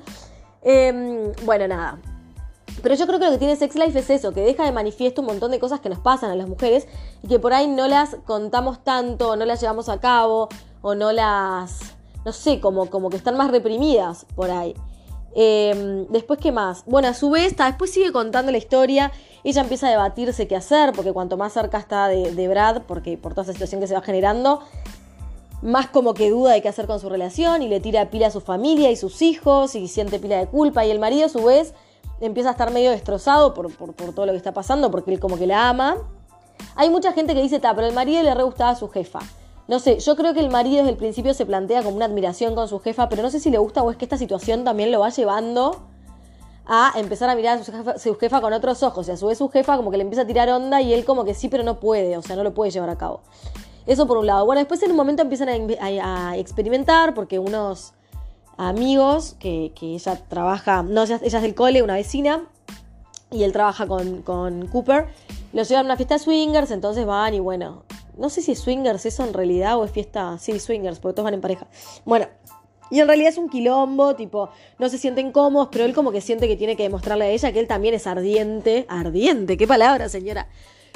Em, 0.62 1.32
bueno, 1.44 1.66
nada. 1.66 1.98
Pero 2.82 2.94
yo 2.94 3.06
creo 3.06 3.18
que 3.18 3.24
lo 3.26 3.30
que 3.32 3.38
tiene 3.38 3.56
Sex 3.56 3.74
Life 3.76 3.98
es 3.98 4.10
eso, 4.10 4.32
que 4.32 4.42
deja 4.42 4.64
de 4.64 4.72
manifiesto 4.72 5.22
un 5.22 5.28
montón 5.28 5.50
de 5.50 5.58
cosas 5.58 5.80
que 5.80 5.88
nos 5.88 6.00
pasan 6.00 6.30
a 6.30 6.34
las 6.34 6.48
mujeres 6.48 6.86
y 7.22 7.28
que 7.28 7.38
por 7.38 7.52
ahí 7.52 7.66
no 7.66 7.88
las 7.88 8.16
contamos 8.26 8.82
tanto, 8.84 9.36
no 9.36 9.44
las 9.44 9.60
llevamos 9.60 9.88
a 9.88 10.00
cabo, 10.00 10.48
o 10.82 10.94
no 10.94 11.12
las, 11.12 11.94
no 12.24 12.32
sé, 12.32 12.60
como, 12.60 12.90
como 12.90 13.08
que 13.08 13.16
están 13.16 13.36
más 13.38 13.50
reprimidas 13.50 14.26
por 14.34 14.50
ahí. 14.50 14.74
Em, 15.34 16.06
después, 16.10 16.38
¿qué 16.38 16.52
más? 16.52 16.84
Bueno, 16.86 17.08
a 17.08 17.14
su 17.14 17.30
vez, 17.30 17.46
está, 17.46 17.66
después 17.66 17.90
sigue 17.90 18.12
contando 18.12 18.52
la 18.52 18.58
historia. 18.58 19.10
Ella 19.42 19.62
empieza 19.62 19.88
a 19.88 19.90
debatirse 19.90 20.46
qué 20.46 20.56
hacer, 20.56 20.92
porque 20.92 21.12
cuanto 21.12 21.36
más 21.36 21.52
cerca 21.52 21.78
está 21.78 22.08
de, 22.08 22.48
Brad, 22.48 22.82
porque 22.82 23.18
por 23.18 23.32
toda 23.32 23.42
esa 23.42 23.52
situación 23.52 23.80
que 23.80 23.86
se 23.86 23.94
va 23.94 24.02
generando, 24.02 24.60
más 25.62 25.88
como 25.88 26.14
que 26.14 26.30
duda 26.30 26.52
de 26.52 26.62
qué 26.62 26.68
hacer 26.68 26.86
con 26.86 27.00
su 27.00 27.08
relación 27.08 27.62
y 27.62 27.68
le 27.68 27.80
tira 27.80 28.10
pila 28.10 28.26
a 28.26 28.30
su 28.30 28.40
familia 28.40 28.90
y 28.90 28.96
sus 28.96 29.22
hijos 29.22 29.74
y 29.74 29.88
siente 29.88 30.18
pila 30.18 30.38
de 30.38 30.46
culpa. 30.46 30.84
Y 30.84 30.90
el 30.90 31.00
marido, 31.00 31.26
a 31.26 31.28
su 31.28 31.42
vez, 31.42 31.74
empieza 32.20 32.50
a 32.50 32.52
estar 32.52 32.72
medio 32.72 32.90
destrozado 32.90 33.54
por, 33.54 33.72
todo 33.72 34.26
lo 34.26 34.32
que 34.32 34.38
está 34.38 34.52
pasando, 34.52 34.90
porque 34.90 35.12
él 35.12 35.20
como 35.20 35.36
que 35.38 35.46
la 35.46 35.68
ama. 35.68 35.96
Hay 36.76 36.90
mucha 36.90 37.12
gente 37.12 37.34
que 37.34 37.42
dice, 37.42 37.60
ta, 37.60 37.74
pero 37.74 37.86
el 37.86 37.94
marido 37.94 38.22
le 38.22 38.34
re 38.34 38.42
gustaba 38.42 38.70
a 38.70 38.76
su 38.76 38.88
jefa. 38.88 39.20
No 39.66 39.78
sé, 39.78 39.98
yo 39.98 40.14
creo 40.14 40.34
que 40.34 40.40
el 40.40 40.50
marido 40.50 40.78
desde 40.78 40.90
el 40.90 40.96
principio 40.96 41.32
se 41.32 41.46
plantea 41.46 41.82
como 41.82 41.96
una 41.96 42.04
admiración 42.04 42.54
con 42.54 42.68
su 42.68 42.80
jefa, 42.80 43.08
pero 43.08 43.22
no 43.22 43.30
sé 43.30 43.40
si 43.40 43.50
le 43.50 43.58
gusta 43.58 43.82
o 43.82 43.90
es 43.90 43.96
que 43.96 44.04
esta 44.04 44.18
situación 44.18 44.62
también 44.64 44.92
lo 44.92 45.00
va 45.00 45.08
llevando 45.08 45.88
a 46.66 46.92
empezar 46.96 47.28
a 47.28 47.34
mirar 47.34 47.58
a 47.58 47.98
su 47.98 48.14
jefa, 48.16 48.40
con 48.40 48.52
otros 48.52 48.82
ojos. 48.82 49.08
Y 49.08 49.12
a 49.12 49.16
su 49.16 49.26
vez 49.26 49.38
su 49.38 49.48
jefa 49.48 49.76
como 49.76 49.90
que 49.90 49.96
le 49.96 50.02
empieza 50.02 50.22
a 50.22 50.26
tirar 50.26 50.48
onda 50.50 50.80
y 50.80 50.92
él 50.92 51.04
como 51.04 51.24
que 51.24 51.34
sí, 51.34 51.48
pero 51.48 51.62
no 51.62 51.80
puede, 51.80 52.16
o 52.16 52.22
sea, 52.22 52.36
no 52.36 52.42
lo 52.42 52.54
puede 52.54 52.70
llevar 52.70 52.90
a 52.90 52.96
cabo. 52.96 53.20
Eso 53.86 54.06
por 54.06 54.18
un 54.18 54.26
lado. 54.26 54.46
Bueno, 54.46 54.60
después 54.60 54.82
en 54.82 54.90
un 54.90 54.96
momento 54.96 55.22
empiezan 55.22 55.48
a, 55.48 56.36
experimentar 56.36 57.14
porque 57.14 57.38
unos 57.38 57.92
amigos 58.56 59.36
que, 59.38 59.72
ella 59.80 60.16
trabaja, 60.28 60.82
no, 60.82 61.04
ella, 61.04 61.20
es 61.22 61.32
del 61.42 61.54
cole, 61.54 61.82
una 61.82 61.94
vecina, 61.94 62.48
y 63.30 63.42
él 63.42 63.52
trabaja 63.52 63.86
con, 63.86 64.22
con 64.22 64.68
Cooper, 64.68 65.08
los 65.52 65.68
llevan 65.68 65.86
a 65.86 65.88
una 65.88 65.96
fiesta 65.96 66.14
de 66.14 66.20
swingers, 66.20 66.70
entonces 66.70 67.06
van 67.06 67.34
y 67.34 67.40
bueno, 67.40 67.84
no 68.16 68.28
sé 68.28 68.42
si 68.42 68.52
es 68.52 68.60
swingers 68.60 69.06
eso 69.06 69.24
en 69.24 69.32
realidad 69.32 69.78
o 69.78 69.84
es 69.84 69.90
fiesta. 69.90 70.38
Sí, 70.38 70.58
swingers, 70.58 70.98
porque 70.98 71.14
todos 71.16 71.24
van 71.24 71.34
en 71.34 71.40
pareja. 71.40 71.66
Bueno, 72.04 72.26
y 72.90 73.00
en 73.00 73.08
realidad 73.08 73.30
es 73.30 73.38
un 73.38 73.48
quilombo, 73.48 74.14
tipo, 74.14 74.50
no 74.78 74.88
se 74.88 74.98
sienten 74.98 75.32
cómodos, 75.32 75.68
pero 75.72 75.84
él 75.84 75.94
como 75.94 76.12
que 76.12 76.20
siente 76.20 76.46
que 76.46 76.56
tiene 76.56 76.76
que 76.76 76.84
demostrarle 76.84 77.24
a 77.24 77.28
ella 77.28 77.52
que 77.52 77.60
él 77.60 77.66
también 77.66 77.94
es 77.94 78.06
ardiente. 78.06 78.86
Ardiente, 78.88 79.56
qué 79.56 79.66
palabra, 79.66 80.08
señora. 80.08 80.48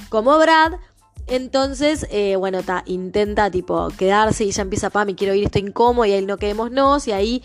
Como 0.08 0.38
Brad. 0.38 0.74
Entonces, 1.28 2.06
eh, 2.10 2.36
bueno, 2.36 2.62
ta, 2.62 2.82
intenta 2.86 3.50
tipo 3.50 3.88
quedarse 3.98 4.44
y 4.44 4.48
ella 4.48 4.62
empieza, 4.62 4.90
pa, 4.90 5.04
me 5.04 5.14
quiero 5.14 5.34
ir, 5.34 5.44
estoy 5.44 5.62
incómodo 5.62 6.06
y 6.06 6.12
ahí 6.12 6.24
no 6.24 6.38
quedémonos. 6.38 7.06
Y 7.06 7.12
ahí 7.12 7.42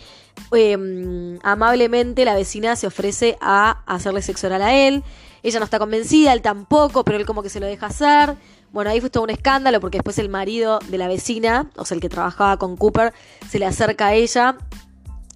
em, 0.52 1.38
amablemente 1.42 2.24
la 2.24 2.34
vecina 2.34 2.76
se 2.76 2.86
ofrece 2.86 3.36
a 3.40 3.82
hacerle 3.86 4.22
sexo 4.22 4.46
oral 4.46 4.62
a 4.62 4.74
él. 4.74 5.02
Ella 5.42 5.58
no 5.58 5.66
está 5.66 5.78
convencida, 5.78 6.32
él 6.32 6.40
tampoco, 6.40 7.04
pero 7.04 7.18
él 7.18 7.26
como 7.26 7.42
que 7.42 7.50
se 7.50 7.60
lo 7.60 7.66
deja 7.66 7.86
hacer. 7.86 8.34
Bueno, 8.72 8.90
ahí 8.90 9.00
fue 9.00 9.10
todo 9.10 9.22
un 9.22 9.30
escándalo 9.30 9.78
porque 9.80 9.98
después 9.98 10.18
el 10.18 10.30
marido 10.30 10.78
de 10.88 10.98
la 10.98 11.06
vecina, 11.06 11.70
o 11.76 11.84
sea, 11.84 11.94
el 11.94 12.00
que 12.00 12.08
trabajaba 12.08 12.56
con 12.56 12.76
Cooper, 12.76 13.12
se 13.48 13.58
le 13.58 13.66
acerca 13.66 14.08
a 14.08 14.14
ella. 14.14 14.56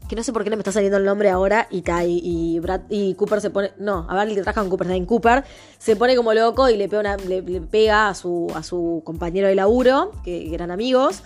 Que 0.09 0.17
no 0.17 0.23
sé 0.23 0.33
por 0.33 0.43
qué 0.43 0.51
no 0.51 0.57
me 0.57 0.61
está 0.61 0.73
saliendo 0.73 0.97
el 0.97 1.05
nombre 1.05 1.29
ahora. 1.29 1.69
Y, 1.71 1.83
y, 2.07 2.59
Brad, 2.61 2.81
y 2.89 3.15
Cooper 3.15 3.41
se 3.41 3.51
pone. 3.51 3.73
No, 3.79 4.07
a 4.09 4.15
ver, 4.15 4.29
el 4.29 4.35
que 4.35 4.43
trabaja 4.43 4.63
con 4.63 4.71
Cooper, 4.71 4.91
en 4.91 5.07
Cooper. 5.07 5.45
Se 5.79 5.97
pone 5.97 6.17
como 6.17 6.33
loco 6.33 6.69
y 6.69 6.77
le 6.77 6.89
pega, 6.89 7.17
le, 7.17 7.43
pega 7.43 8.09
a, 8.09 8.15
su, 8.15 8.51
a 8.55 8.63
su 8.63 9.03
compañero 9.05 9.49
de 9.49 9.55
laburo, 9.55 10.13
que 10.25 10.55
eran 10.55 10.71
amigos. 10.71 11.23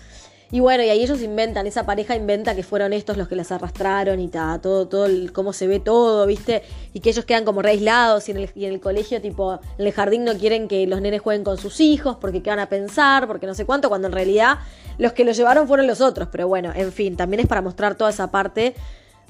Y 0.54 0.61
bueno, 0.61 0.85
y 0.85 0.90
ahí 0.90 1.02
ellos 1.02 1.23
inventan, 1.23 1.66
esa 1.66 1.87
pareja 1.87 2.14
inventa 2.14 2.54
que 2.54 2.62
fueron 2.62 2.92
estos 2.92 3.16
los 3.16 3.26
que 3.26 3.35
las 3.35 3.50
arrastraron 3.50 4.21
y 4.21 4.28
ta, 4.28 4.61
todo, 4.61 4.87
todo 4.87 5.06
el, 5.06 5.32
cómo 5.32 5.54
se 5.54 5.66
ve 5.66 5.80
todo, 5.80 6.26
¿viste? 6.26 6.62
Y 6.92 7.00
que 7.00 7.09
ellos 7.09 7.25
quedan 7.25 7.47
como 7.47 7.62
re 7.62 7.71
aislados 7.71 8.28
y 8.28 8.32
en, 8.32 8.37
el, 8.37 8.50
y 8.54 8.66
en 8.66 8.75
el 8.75 8.80
colegio, 8.80 9.18
tipo, 9.23 9.59
en 9.78 9.87
el 9.87 9.92
jardín 9.94 10.25
no 10.25 10.35
quieren 10.37 10.68
que 10.68 10.87
los 10.87 11.00
nenes 11.00 11.23
jueguen 11.23 11.42
con 11.42 11.56
sus 11.56 11.80
hijos 11.80 12.18
porque 12.21 12.42
qué 12.42 12.50
van 12.50 12.59
a 12.59 12.68
pensar, 12.68 13.26
porque 13.26 13.47
no 13.47 13.54
sé 13.54 13.64
cuánto, 13.64 13.88
cuando 13.88 14.09
en 14.09 14.12
realidad 14.12 14.59
los 14.99 15.14
que 15.14 15.25
los 15.25 15.38
llevaron 15.38 15.66
fueron 15.66 15.87
los 15.87 16.02
otros. 16.02 16.28
Pero 16.30 16.49
bueno, 16.49 16.71
en 16.75 16.92
fin, 16.92 17.16
también 17.16 17.40
es 17.40 17.47
para 17.47 17.62
mostrar 17.62 17.94
toda 17.94 18.11
esa 18.11 18.30
parte 18.30 18.75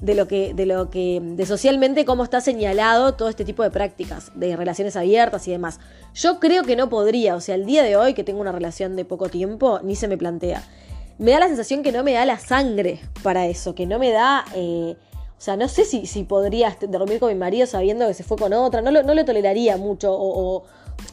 de 0.01 0.15
lo 0.15 0.27
que, 0.27 0.53
de 0.53 0.65
lo 0.65 0.89
que, 0.89 1.21
de 1.23 1.45
socialmente 1.45 2.03
cómo 2.03 2.25
está 2.25 2.41
señalado 2.41 3.13
todo 3.13 3.29
este 3.29 3.45
tipo 3.45 3.63
de 3.63 3.71
prácticas, 3.71 4.33
de 4.35 4.57
relaciones 4.57 4.97
abiertas 4.97 5.47
y 5.47 5.51
demás. 5.51 5.79
Yo 6.15 6.41
creo 6.41 6.63
que 6.63 6.75
no 6.75 6.89
podría, 6.89 7.37
o 7.37 7.39
sea, 7.39 7.55
el 7.55 7.65
día 7.65 7.81
de 7.83 7.95
hoy 7.95 8.13
que 8.13 8.25
tengo 8.25 8.41
una 8.41 8.51
relación 8.51 8.97
de 8.97 9.05
poco 9.05 9.29
tiempo, 9.29 9.79
ni 9.83 9.95
se 9.95 10.09
me 10.09 10.17
plantea 10.17 10.63
me 11.17 11.31
da 11.31 11.39
la 11.39 11.47
sensación 11.47 11.83
que 11.83 11.91
no 11.91 12.03
me 12.03 12.13
da 12.13 12.25
la 12.25 12.39
sangre 12.39 13.01
para 13.21 13.47
eso, 13.47 13.75
que 13.75 13.85
no 13.85 13.99
me 13.99 14.11
da... 14.11 14.45
Eh, 14.55 14.95
o 15.37 15.41
sea, 15.43 15.57
no 15.57 15.67
sé 15.67 15.83
si, 15.83 16.05
si 16.05 16.23
podría 16.23 16.77
dormir 16.87 17.19
con 17.19 17.27
mi 17.27 17.35
marido 17.35 17.67
sabiendo 17.67 18.07
que 18.07 18.13
se 18.13 18.23
fue 18.23 18.37
con 18.37 18.53
otra, 18.53 18.81
no 18.81 18.91
lo, 18.91 19.03
no 19.03 19.13
lo 19.13 19.25
toleraría 19.25 19.75
mucho, 19.75 20.09
o, 20.13 20.63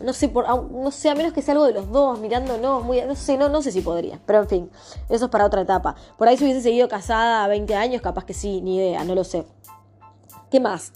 no 0.01 0.13
sé, 0.13 0.29
por, 0.29 0.47
no 0.71 0.91
sé, 0.93 1.11
a 1.11 1.17
menos 1.17 1.33
que 1.33 1.43
sea 1.43 1.53
algo 1.53 1.67
de 1.67 1.73
los 1.73 1.91
dos, 1.91 2.21
mirándonos, 2.21 2.85
muy, 2.85 3.03
no 3.03 3.17
sé, 3.17 3.37
no, 3.37 3.49
no 3.49 3.61
sé 3.61 3.73
si 3.73 3.81
podría, 3.81 4.21
pero 4.27 4.43
en 4.43 4.49
fin, 4.49 4.71
eso 5.09 5.25
es 5.25 5.31
para 5.33 5.45
otra 5.47 5.63
etapa. 5.63 5.97
Por 6.17 6.29
ahí 6.29 6.37
si 6.37 6.45
hubiese 6.45 6.63
seguido 6.63 6.89
casada 6.89 7.43
a 7.43 7.49
20 7.49 7.75
años, 7.75 8.03
capaz 8.03 8.25
que 8.25 8.33
sí, 8.33 8.61
ni 8.61 8.77
idea, 8.77 9.03
no 9.03 9.17
lo 9.17 9.25
sé. 9.25 9.45
¿Qué 10.49 10.61
más? 10.61 10.93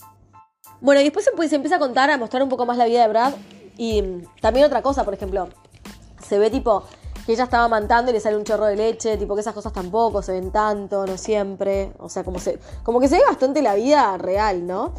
Bueno, 0.81 1.01
y 1.01 1.05
después 1.05 1.25
se, 1.25 1.49
se 1.49 1.57
empieza 1.57 1.77
a 1.77 1.81
contar, 1.81 2.11
a 2.11 2.19
mostrar 2.19 2.41
un 2.41 2.49
poco 2.49 2.67
más 2.67 2.77
la 2.77 2.85
vida 2.85 3.03
de 3.03 3.09
Brad, 3.09 3.33
y 3.77 4.01
también 4.41 4.65
otra 4.65 4.81
cosa, 4.81 5.03
por 5.05 5.15
ejemplo, 5.15 5.49
se 6.25 6.39
ve 6.39 6.51
tipo 6.51 6.85
que 7.25 7.33
ella 7.33 7.45
estaba 7.45 7.65
amantando 7.65 8.11
y 8.11 8.15
le 8.15 8.21
sale 8.21 8.37
un 8.37 8.45
chorro 8.45 8.67
de 8.67 8.77
leche, 8.77 9.17
tipo 9.17 9.35
que 9.35 9.41
esas 9.41 9.55
cosas 9.55 9.73
tampoco 9.73 10.23
se 10.23 10.33
ven 10.33 10.51
tanto, 10.51 11.07
no 11.07 11.17
siempre. 11.17 11.93
O 11.99 12.09
sea, 12.09 12.25
como, 12.25 12.39
se, 12.39 12.59
como 12.83 13.01
que 13.01 13.09
se 13.09 13.17
ve 13.17 13.23
bastante 13.27 13.63
la 13.63 13.75
vida 13.75 14.17
real, 14.19 14.67
¿no? 14.67 14.93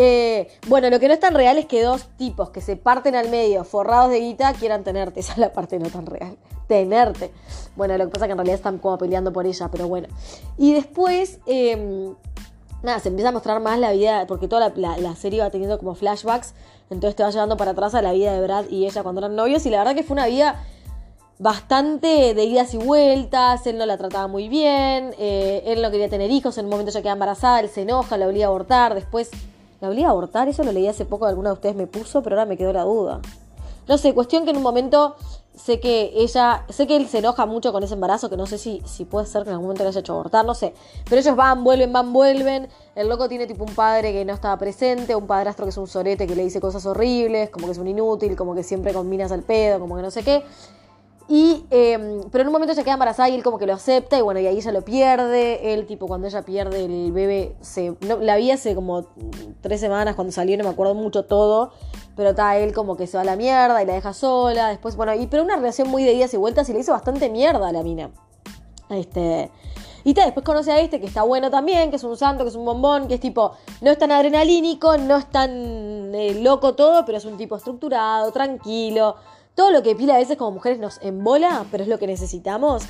Eh, 0.00 0.48
bueno, 0.68 0.90
lo 0.90 1.00
que 1.00 1.08
no 1.08 1.14
es 1.14 1.20
tan 1.20 1.34
real 1.34 1.58
es 1.58 1.66
que 1.66 1.82
dos 1.82 2.06
tipos 2.16 2.50
que 2.50 2.60
se 2.60 2.76
parten 2.76 3.16
al 3.16 3.30
medio, 3.30 3.64
forrados 3.64 4.10
de 4.10 4.20
guita, 4.20 4.52
quieran 4.52 4.84
tenerte. 4.84 5.20
Esa 5.20 5.32
es 5.32 5.38
la 5.38 5.52
parte 5.52 5.78
no 5.78 5.90
tan 5.90 6.06
real. 6.06 6.38
Tenerte. 6.68 7.32
Bueno, 7.74 7.98
lo 7.98 8.04
que 8.04 8.12
pasa 8.12 8.26
es 8.26 8.28
que 8.28 8.32
en 8.32 8.38
realidad 8.38 8.56
están 8.56 8.78
como 8.78 8.96
peleando 8.96 9.32
por 9.32 9.44
ella, 9.46 9.68
pero 9.72 9.88
bueno. 9.88 10.06
Y 10.56 10.72
después, 10.74 11.40
em, 11.46 12.14
nada, 12.82 13.00
se 13.00 13.08
empieza 13.08 13.30
a 13.30 13.32
mostrar 13.32 13.60
más 13.60 13.78
la 13.80 13.90
vida, 13.90 14.26
porque 14.28 14.46
toda 14.46 14.72
la, 14.76 14.98
la, 14.98 15.16
serie 15.16 15.40
va 15.40 15.50
teniendo 15.50 15.78
como 15.78 15.96
flashbacks. 15.96 16.54
Entonces 16.90 17.16
te 17.16 17.24
va 17.24 17.30
llevando 17.30 17.56
para 17.56 17.72
atrás 17.72 17.96
a 17.96 18.02
la 18.02 18.12
vida 18.12 18.32
de 18.32 18.40
Brad 18.40 18.66
y 18.70 18.86
ella 18.86 19.02
cuando 19.02 19.20
eran 19.20 19.34
novios. 19.34 19.66
Y 19.66 19.70
la 19.70 19.78
verdad 19.78 19.96
que 19.96 20.04
fue 20.04 20.14
una 20.14 20.26
vida 20.26 20.64
bastante 21.38 22.34
de 22.34 22.44
idas 22.44 22.74
y 22.74 22.78
vueltas, 22.78 23.66
él 23.66 23.78
no 23.78 23.86
la 23.86 23.96
trataba 23.96 24.26
muy 24.26 24.48
bien, 24.48 25.14
eh, 25.18 25.62
él 25.66 25.82
no 25.82 25.90
quería 25.90 26.08
tener 26.08 26.30
hijos, 26.30 26.58
en 26.58 26.64
un 26.64 26.70
momento 26.70 26.90
ya 26.90 27.00
queda 27.00 27.12
embarazada, 27.12 27.60
él 27.60 27.68
se 27.68 27.82
enoja, 27.82 28.16
la 28.16 28.26
obliga 28.26 28.46
a 28.46 28.48
abortar, 28.48 28.94
después 28.94 29.30
la 29.80 29.88
obliga 29.88 30.08
a 30.08 30.10
abortar, 30.10 30.48
eso 30.48 30.64
lo 30.64 30.72
leí 30.72 30.88
hace 30.88 31.04
poco, 31.04 31.26
alguna 31.26 31.50
de 31.50 31.54
ustedes 31.54 31.76
me 31.76 31.86
puso, 31.86 32.22
pero 32.22 32.36
ahora 32.36 32.48
me 32.48 32.56
quedó 32.56 32.72
la 32.72 32.82
duda. 32.82 33.20
No 33.86 33.96
sé, 33.96 34.12
cuestión 34.12 34.44
que 34.44 34.50
en 34.50 34.56
un 34.56 34.62
momento 34.62 35.14
sé 35.54 35.80
que 35.80 36.12
ella, 36.14 36.64
sé 36.68 36.86
que 36.86 36.96
él 36.96 37.08
se 37.08 37.18
enoja 37.18 37.46
mucho 37.46 37.72
con 37.72 37.82
ese 37.82 37.94
embarazo, 37.94 38.28
que 38.28 38.36
no 38.36 38.46
sé 38.46 38.58
si, 38.58 38.82
si 38.84 39.04
puede 39.04 39.26
ser 39.26 39.44
que 39.44 39.48
en 39.48 39.54
algún 39.54 39.66
momento 39.66 39.82
le 39.84 39.88
haya 39.88 40.00
hecho 40.00 40.12
abortar, 40.12 40.44
no 40.44 40.54
sé. 40.54 40.74
Pero 41.08 41.20
ellos 41.20 41.36
van, 41.36 41.64
vuelven, 41.64 41.92
van, 41.92 42.12
vuelven. 42.12 42.68
El 42.94 43.08
loco 43.08 43.28
tiene 43.28 43.46
tipo 43.46 43.64
un 43.64 43.74
padre 43.74 44.12
que 44.12 44.24
no 44.24 44.34
estaba 44.34 44.56
presente, 44.58 45.16
un 45.16 45.26
padrastro 45.26 45.64
que 45.64 45.70
es 45.70 45.76
un 45.78 45.86
sorete 45.86 46.26
que 46.26 46.36
le 46.36 46.44
dice 46.44 46.60
cosas 46.60 46.84
horribles, 46.86 47.50
como 47.50 47.66
que 47.66 47.72
es 47.72 47.78
un 47.78 47.88
inútil, 47.88 48.36
como 48.36 48.54
que 48.54 48.62
siempre 48.62 48.92
combinas 48.92 49.32
al 49.32 49.42
pedo, 49.42 49.80
como 49.80 49.96
que 49.96 50.02
no 50.02 50.10
sé 50.10 50.22
qué. 50.22 50.44
Y, 51.30 51.66
em, 51.70 52.22
pero 52.30 52.40
en 52.42 52.48
un 52.48 52.52
momento 52.54 52.72
ella 52.72 52.82
queda 52.82 52.94
embarazada 52.94 53.28
y 53.28 53.34
él 53.34 53.42
como 53.42 53.58
que 53.58 53.66
lo 53.66 53.74
acepta 53.74 54.18
y 54.18 54.22
bueno, 54.22 54.40
y 54.40 54.46
ahí 54.46 54.56
ella 54.56 54.72
lo 54.72 54.82
pierde. 54.82 55.74
Él 55.74 55.86
tipo 55.86 56.06
cuando 56.06 56.26
ella 56.26 56.42
pierde 56.42 56.86
el 56.86 57.12
bebé, 57.12 57.54
se, 57.60 57.94
la 58.00 58.36
vi 58.36 58.50
hace 58.50 58.74
como 58.74 59.06
tres 59.60 59.80
semanas 59.80 60.14
cuando 60.14 60.32
salió, 60.32 60.56
no 60.56 60.64
me 60.64 60.70
acuerdo 60.70 60.94
mucho 60.94 61.24
todo. 61.26 61.72
Pero 62.16 62.30
está 62.30 62.56
él 62.56 62.72
como 62.72 62.96
que 62.96 63.06
se 63.06 63.16
va 63.18 63.22
a 63.22 63.26
la 63.26 63.36
mierda 63.36 63.82
y 63.82 63.86
la 63.86 63.92
deja 63.92 64.14
sola. 64.14 64.70
Después, 64.70 64.96
bueno, 64.96 65.14
y, 65.14 65.26
pero 65.26 65.44
una 65.44 65.56
relación 65.56 65.88
muy 65.88 66.02
de 66.02 66.14
idas 66.14 66.32
y 66.32 66.38
vueltas 66.38 66.68
y 66.70 66.72
le 66.72 66.80
hizo 66.80 66.92
bastante 66.92 67.28
mierda 67.28 67.68
a 67.68 67.72
la 67.72 67.82
mina. 67.82 68.10
Este... 68.88 69.50
Y 70.04 70.14
después 70.14 70.42
conoce 70.42 70.72
a 70.72 70.80
este 70.80 71.00
que 71.00 71.06
está 71.06 71.22
bueno 71.22 71.50
también, 71.50 71.90
que 71.90 71.96
es 71.96 72.04
un 72.04 72.16
santo, 72.16 72.44
que 72.44 72.48
es 72.48 72.56
un 72.56 72.64
bombón, 72.64 73.08
que 73.08 73.14
es 73.14 73.20
tipo, 73.20 73.52
no 73.82 73.90
es 73.90 73.98
tan 73.98 74.10
adrenalínico, 74.10 74.96
no 74.96 75.16
es 75.16 75.26
tan 75.26 76.14
eh, 76.14 76.40
loco 76.40 76.74
todo, 76.74 77.04
pero 77.04 77.18
es 77.18 77.26
un 77.26 77.36
tipo 77.36 77.56
estructurado, 77.56 78.32
tranquilo, 78.32 79.16
todo 79.58 79.72
lo 79.72 79.82
que 79.82 79.96
pila 79.96 80.14
a 80.14 80.18
veces 80.18 80.36
como 80.36 80.52
mujeres 80.52 80.78
nos 80.78 81.02
embola, 81.02 81.64
pero 81.72 81.82
es 81.82 81.88
lo 81.88 81.98
que 81.98 82.06
necesitamos. 82.06 82.84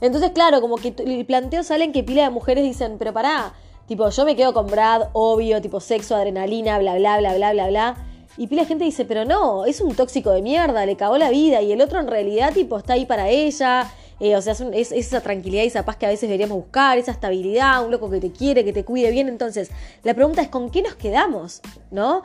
Entonces, 0.00 0.30
claro, 0.30 0.62
como 0.62 0.76
que 0.76 0.94
el 0.96 1.26
planteo 1.26 1.62
sale 1.62 1.92
que 1.92 2.02
pila 2.02 2.22
de 2.22 2.30
mujeres 2.30 2.64
dicen, 2.64 2.96
pero 2.98 3.12
pará, 3.12 3.52
tipo, 3.86 4.08
yo 4.08 4.24
me 4.24 4.34
quedo 4.34 4.54
con 4.54 4.66
Brad, 4.66 5.08
obvio, 5.12 5.60
tipo 5.60 5.80
sexo, 5.80 6.16
adrenalina, 6.16 6.78
bla, 6.78 6.94
bla, 6.96 7.18
bla, 7.18 7.34
bla, 7.34 7.52
bla, 7.52 7.66
bla. 7.68 7.96
Y 8.38 8.46
pila 8.46 8.62
de 8.62 8.68
gente 8.68 8.84
dice, 8.84 9.04
pero 9.04 9.26
no, 9.26 9.66
es 9.66 9.82
un 9.82 9.94
tóxico 9.94 10.30
de 10.30 10.40
mierda, 10.40 10.86
le 10.86 10.96
cagó 10.96 11.18
la 11.18 11.28
vida. 11.28 11.60
Y 11.60 11.72
el 11.72 11.82
otro 11.82 12.00
en 12.00 12.08
realidad, 12.08 12.54
tipo, 12.54 12.78
está 12.78 12.94
ahí 12.94 13.04
para 13.04 13.28
ella. 13.28 13.92
Eh, 14.18 14.34
o 14.34 14.40
sea, 14.40 14.54
es, 14.72 14.92
esa 14.92 15.20
tranquilidad 15.20 15.64
y 15.64 15.66
esa 15.66 15.84
paz 15.84 15.96
que 15.96 16.06
a 16.06 16.08
veces 16.08 16.26
deberíamos 16.30 16.56
buscar, 16.56 16.96
esa 16.96 17.12
estabilidad, 17.12 17.84
un 17.84 17.90
loco 17.90 18.08
que 18.08 18.20
te 18.20 18.32
quiere, 18.32 18.64
que 18.64 18.72
te 18.72 18.86
cuide 18.86 19.10
bien. 19.10 19.28
Entonces, 19.28 19.70
la 20.02 20.14
pregunta 20.14 20.40
es, 20.40 20.48
¿con 20.48 20.70
qué 20.70 20.80
nos 20.80 20.94
quedamos? 20.94 21.60
¿No? 21.90 22.22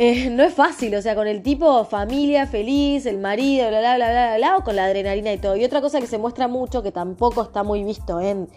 Eh, 0.00 0.30
no 0.30 0.44
es 0.44 0.54
fácil, 0.54 0.94
o 0.94 1.02
sea, 1.02 1.16
con 1.16 1.26
el 1.26 1.42
tipo 1.42 1.84
familia, 1.84 2.46
feliz, 2.46 3.04
el 3.04 3.18
marido, 3.18 3.68
bla, 3.68 3.80
bla, 3.80 3.96
bla, 3.96 4.10
bla, 4.10 4.36
bla, 4.36 4.56
o 4.56 4.64
con 4.64 4.76
la 4.76 4.84
adrenalina 4.84 5.32
y 5.32 5.38
todo. 5.38 5.56
Y 5.56 5.64
otra 5.64 5.80
cosa 5.80 6.00
que 6.00 6.06
se 6.06 6.18
muestra 6.18 6.46
mucho, 6.46 6.82
que 6.82 6.92
tampoco 6.92 7.42
está 7.42 7.64
muy 7.64 7.82
visto 7.82 8.20
en 8.20 8.48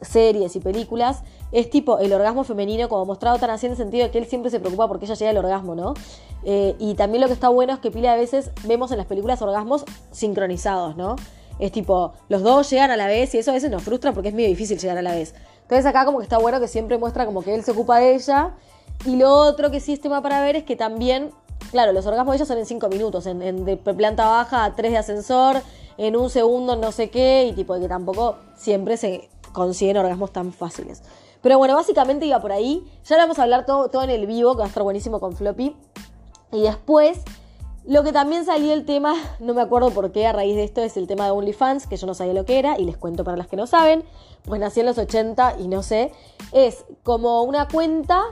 series 0.00 0.56
y 0.56 0.60
películas, 0.60 1.22
es 1.52 1.68
tipo 1.68 1.98
el 1.98 2.10
orgasmo 2.14 2.44
femenino, 2.44 2.88
como 2.88 3.04
mostrado 3.04 3.38
tan 3.38 3.50
así 3.50 3.66
en 3.66 3.72
el 3.72 3.76
sentido 3.76 4.04
de 4.04 4.10
que 4.10 4.16
él 4.16 4.24
siempre 4.24 4.50
se 4.50 4.58
preocupa 4.58 4.88
porque 4.88 5.04
ella 5.04 5.14
llega 5.14 5.30
al 5.30 5.36
orgasmo, 5.36 5.74
¿no? 5.74 5.92
Eh, 6.44 6.74
y 6.78 6.94
también 6.94 7.20
lo 7.20 7.26
que 7.26 7.34
está 7.34 7.50
bueno 7.50 7.74
es 7.74 7.80
que 7.80 7.90
pila 7.90 8.12
de 8.12 8.18
veces 8.18 8.50
vemos 8.64 8.90
en 8.90 8.96
las 8.96 9.06
películas 9.06 9.42
orgasmos 9.42 9.84
sincronizados, 10.10 10.96
¿no? 10.96 11.16
Es 11.58 11.72
tipo, 11.72 12.14
los 12.30 12.42
dos 12.42 12.70
llegan 12.70 12.90
a 12.90 12.96
la 12.96 13.06
vez 13.06 13.34
y 13.34 13.38
eso 13.38 13.50
a 13.50 13.54
veces 13.54 13.70
nos 13.70 13.82
frustra 13.82 14.12
porque 14.12 14.30
es 14.30 14.34
medio 14.34 14.48
difícil 14.48 14.78
llegar 14.78 14.96
a 14.96 15.02
la 15.02 15.12
vez. 15.12 15.34
Entonces 15.60 15.84
acá 15.84 16.06
como 16.06 16.18
que 16.18 16.24
está 16.24 16.38
bueno 16.38 16.58
que 16.58 16.68
siempre 16.68 16.96
muestra 16.96 17.26
como 17.26 17.42
que 17.42 17.54
él 17.54 17.62
se 17.62 17.72
ocupa 17.72 17.98
de 17.98 18.14
ella. 18.14 18.54
Y 19.06 19.16
lo 19.16 19.32
otro 19.32 19.70
que 19.70 19.80
sí 19.80 19.92
es 19.92 20.00
tema 20.00 20.22
para 20.22 20.42
ver 20.42 20.56
es 20.56 20.64
que 20.64 20.76
también, 20.76 21.30
claro, 21.70 21.92
los 21.92 22.06
orgasmos 22.06 22.32
de 22.32 22.36
ella 22.36 22.46
son 22.46 22.58
en 22.58 22.66
5 22.66 22.88
minutos, 22.88 23.24
de 23.24 23.76
planta 23.96 24.28
baja 24.28 24.64
a 24.64 24.76
3 24.76 24.92
de 24.92 24.98
ascensor, 24.98 25.62
en 25.96 26.16
un 26.16 26.30
segundo 26.30 26.76
no 26.76 26.92
sé 26.92 27.10
qué, 27.10 27.46
y 27.46 27.52
tipo 27.52 27.74
de 27.74 27.80
que 27.80 27.88
tampoco 27.88 28.36
siempre 28.56 28.96
se 28.96 29.28
consiguen 29.52 29.96
orgasmos 29.96 30.32
tan 30.32 30.52
fáciles. 30.52 31.02
Pero 31.42 31.58
bueno, 31.58 31.74
básicamente 31.74 32.26
iba 32.26 32.40
por 32.40 32.52
ahí. 32.52 32.84
Ya 33.04 33.16
le 33.16 33.22
vamos 33.22 33.38
a 33.38 33.42
hablar 33.42 33.66
todo, 33.66 33.88
todo 33.88 34.02
en 34.02 34.10
el 34.10 34.26
vivo, 34.26 34.52
que 34.52 34.58
va 34.58 34.64
a 34.64 34.68
estar 34.68 34.82
buenísimo 34.82 35.20
con 35.20 35.34
Floppy. 35.34 35.74
Y 36.52 36.62
después, 36.62 37.20
lo 37.86 38.02
que 38.02 38.12
también 38.12 38.44
salió 38.44 38.72
el 38.72 38.84
tema, 38.84 39.14
no 39.40 39.54
me 39.54 39.62
acuerdo 39.62 39.90
por 39.90 40.12
qué 40.12 40.26
a 40.26 40.32
raíz 40.32 40.56
de 40.56 40.64
esto, 40.64 40.82
es 40.82 40.96
el 40.96 41.06
tema 41.06 41.24
de 41.24 41.30
OnlyFans, 41.30 41.86
que 41.86 41.96
yo 41.96 42.06
no 42.06 42.14
sabía 42.14 42.34
lo 42.34 42.44
que 42.44 42.58
era, 42.58 42.78
y 42.78 42.84
les 42.84 42.96
cuento 42.96 43.24
para 43.24 43.36
las 43.36 43.46
que 43.46 43.56
no 43.56 43.66
saben, 43.66 44.04
pues 44.44 44.60
nací 44.60 44.80
en 44.80 44.86
los 44.86 44.98
80 44.98 45.56
y 45.60 45.68
no 45.68 45.82
sé. 45.82 46.12
Es 46.52 46.84
como 47.02 47.42
una 47.42 47.68
cuenta 47.68 48.24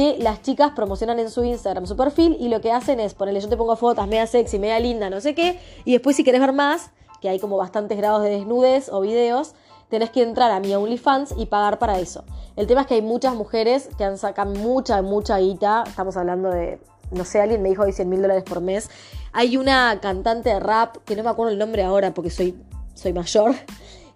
que 0.00 0.16
las 0.18 0.40
chicas 0.40 0.72
promocionan 0.74 1.18
en 1.18 1.30
su 1.30 1.44
Instagram, 1.44 1.86
su 1.86 1.94
perfil, 1.94 2.34
y 2.40 2.48
lo 2.48 2.62
que 2.62 2.72
hacen 2.72 3.00
es 3.00 3.12
ponerle, 3.12 3.40
yo 3.40 3.50
te 3.50 3.56
pongo 3.58 3.76
fotos 3.76 4.06
media 4.06 4.26
sexy, 4.26 4.58
media 4.58 4.80
linda, 4.80 5.10
no 5.10 5.20
sé 5.20 5.34
qué, 5.34 5.60
y 5.84 5.92
después 5.92 6.16
si 6.16 6.24
querés 6.24 6.40
ver 6.40 6.54
más, 6.54 6.90
que 7.20 7.28
hay 7.28 7.38
como 7.38 7.58
bastantes 7.58 7.98
grados 7.98 8.22
de 8.22 8.30
desnudez 8.30 8.88
o 8.90 9.02
videos, 9.02 9.54
tenés 9.90 10.08
que 10.08 10.22
entrar 10.22 10.50
a 10.52 10.60
mi 10.60 10.74
OnlyFans 10.74 11.34
y 11.36 11.46
pagar 11.46 11.78
para 11.78 11.98
eso. 11.98 12.24
El 12.56 12.66
tema 12.66 12.82
es 12.82 12.86
que 12.86 12.94
hay 12.94 13.02
muchas 13.02 13.34
mujeres 13.34 13.90
que 13.98 14.04
han 14.04 14.16
sacado 14.16 14.54
mucha, 14.54 15.02
mucha 15.02 15.36
guita. 15.36 15.84
Estamos 15.86 16.16
hablando 16.16 16.48
de, 16.48 16.80
no 17.10 17.26
sé, 17.26 17.42
alguien 17.42 17.60
me 17.60 17.68
dijo 17.68 17.82
hoy 17.82 17.92
100 17.92 18.08
mil 18.08 18.22
dólares 18.22 18.44
por 18.44 18.62
mes. 18.62 18.88
Hay 19.32 19.58
una 19.58 19.98
cantante 20.00 20.48
de 20.48 20.60
rap, 20.60 20.96
que 21.04 21.14
no 21.14 21.24
me 21.24 21.28
acuerdo 21.28 21.52
el 21.52 21.58
nombre 21.58 21.82
ahora 21.82 22.14
porque 22.14 22.30
soy, 22.30 22.56
soy 22.94 23.12
mayor, 23.12 23.54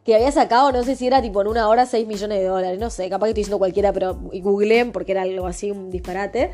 que 0.04 0.14
había 0.14 0.30
sacado, 0.32 0.70
no 0.70 0.84
sé 0.84 0.96
si 0.96 1.06
era 1.06 1.22
tipo 1.22 1.40
en 1.40 1.48
una 1.48 1.68
hora 1.68 1.86
6 1.86 2.06
millones 2.06 2.38
de 2.38 2.44
dólares. 2.44 2.78
No 2.78 2.90
sé, 2.90 3.08
capaz 3.08 3.26
que 3.26 3.30
estoy 3.30 3.40
diciendo 3.40 3.58
cualquiera, 3.58 3.92
pero 3.92 4.14
googleen 4.14 4.92
porque 4.92 5.12
era 5.12 5.22
algo 5.22 5.46
así, 5.46 5.70
un 5.70 5.90
disparate. 5.90 6.52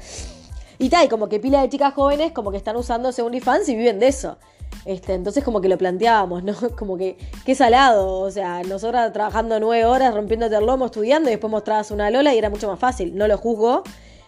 Y 0.79 0.89
tal, 0.89 1.09
como 1.09 1.29
que 1.29 1.41
pila 1.41 1.61
de 1.61 1.69
chicas 1.69 1.93
jóvenes 1.93 2.33
como 2.33 2.51
que 2.51 2.57
están 2.57 2.77
usando 2.77 3.11
OnlyFans 3.11 3.69
y 3.69 3.77
viven 3.77 3.99
de 3.99 4.09
eso. 4.09 4.39
Este, 4.85 5.15
entonces 5.15 5.45
como 5.45 5.61
que 5.61 5.69
lo 5.69 5.77
planteábamos, 5.77 6.43
¿no? 6.43 6.55
Como 6.79 6.97
que, 6.97 7.19
qué 7.45 7.55
salado, 7.55 8.21
o 8.21 8.31
sea, 8.31 8.63
nosotras 8.63 9.13
trabajando 9.13 9.61
nueve 9.61 9.85
horas, 9.85 10.15
rompiéndote 10.15 10.57
el 10.57 10.65
lomo, 10.65 10.87
estudiando, 10.87 11.29
y 11.29 11.33
después 11.33 11.51
mostrabas 11.51 11.91
una 11.91 12.09
Lola 12.11 12.35
y 12.35 12.39
era 12.39 12.49
mucho 12.49 12.69
más 12.69 12.79
fácil, 12.79 13.15
no 13.17 13.29
lo 13.29 13.37
juzgo. 13.37 13.83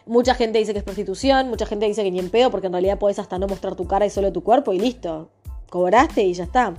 Mucha 0.04 0.34
gente 0.34 0.58
dice 0.58 0.72
que 0.72 0.80
es 0.80 0.84
prostitución, 0.84 1.48
mucha 1.48 1.64
gente 1.64 1.86
dice 1.86 2.02
que 2.02 2.10
ni 2.10 2.18
en 2.18 2.28
pedo, 2.28 2.50
porque 2.50 2.66
en 2.66 2.72
realidad 2.72 2.98
podés 2.98 3.18
hasta 3.18 3.38
no 3.38 3.46
mostrar 3.46 3.76
tu 3.76 3.86
cara 3.86 4.04
y 4.04 4.10
solo 4.10 4.32
tu 4.32 4.42
cuerpo 4.42 4.72
y 4.72 4.78
listo. 4.78 5.30
Cobraste 5.70 6.22
y 6.22 6.34
ya 6.34 6.44
está. 6.44 6.74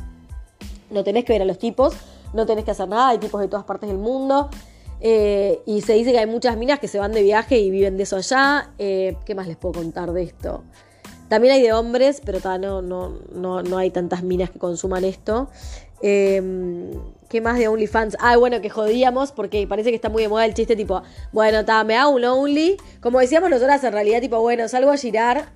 No 0.91 1.03
tenés 1.03 1.25
que 1.25 1.33
ver 1.33 1.41
a 1.41 1.45
los 1.45 1.57
tipos, 1.57 1.95
no 2.33 2.45
tenés 2.45 2.65
que 2.65 2.71
hacer 2.71 2.87
nada, 2.87 3.09
hay 3.09 3.17
tipos 3.17 3.39
de 3.41 3.47
todas 3.47 3.65
partes 3.65 3.89
del 3.89 3.97
mundo. 3.97 4.49
Eh, 5.05 5.61
y 5.65 5.81
se 5.81 5.93
dice 5.93 6.13
que 6.13 6.19
hay 6.19 6.27
muchas 6.27 6.55
minas 6.55 6.79
que 6.79 6.87
se 6.87 6.97
van 6.97 7.11
de 7.11 7.23
viaje 7.23 7.59
y 7.59 7.69
viven 7.69 7.97
de 7.97 8.03
eso 8.03 8.15
allá. 8.15 8.71
Eh, 8.77 9.17
¿Qué 9.25 9.35
más 9.35 9.47
les 9.47 9.57
puedo 9.57 9.73
contar 9.81 10.13
de 10.13 10.23
esto? 10.23 10.63
También 11.27 11.55
hay 11.55 11.61
de 11.61 11.73
hombres, 11.73 12.21
pero 12.23 12.39
no, 12.57 12.81
no, 12.81 13.17
no, 13.33 13.63
no 13.63 13.77
hay 13.77 13.89
tantas 13.89 14.23
minas 14.23 14.49
que 14.49 14.59
consuman 14.59 15.03
esto. 15.03 15.49
Em, 16.01 16.91
¿Qué 17.29 17.41
más 17.41 17.57
de 17.57 17.67
OnlyFans? 17.67 18.17
Ah, 18.19 18.37
bueno, 18.37 18.61
que 18.61 18.69
jodíamos 18.69 19.31
porque 19.31 19.65
parece 19.67 19.89
que 19.89 19.95
está 19.95 20.09
muy 20.09 20.21
de 20.21 20.29
moda 20.29 20.45
el 20.45 20.53
chiste 20.53 20.75
tipo, 20.75 21.01
bueno, 21.31 21.59
está, 21.59 21.83
me 21.83 21.95
hago 21.95 22.11
un 22.11 22.23
Only. 22.23 22.77
Como 23.01 23.19
decíamos 23.19 23.49
nosotras 23.49 23.83
en 23.83 23.93
realidad, 23.93 24.21
tipo, 24.21 24.39
bueno, 24.39 24.67
salgo 24.67 24.91
a 24.91 24.97
girar 24.97 25.49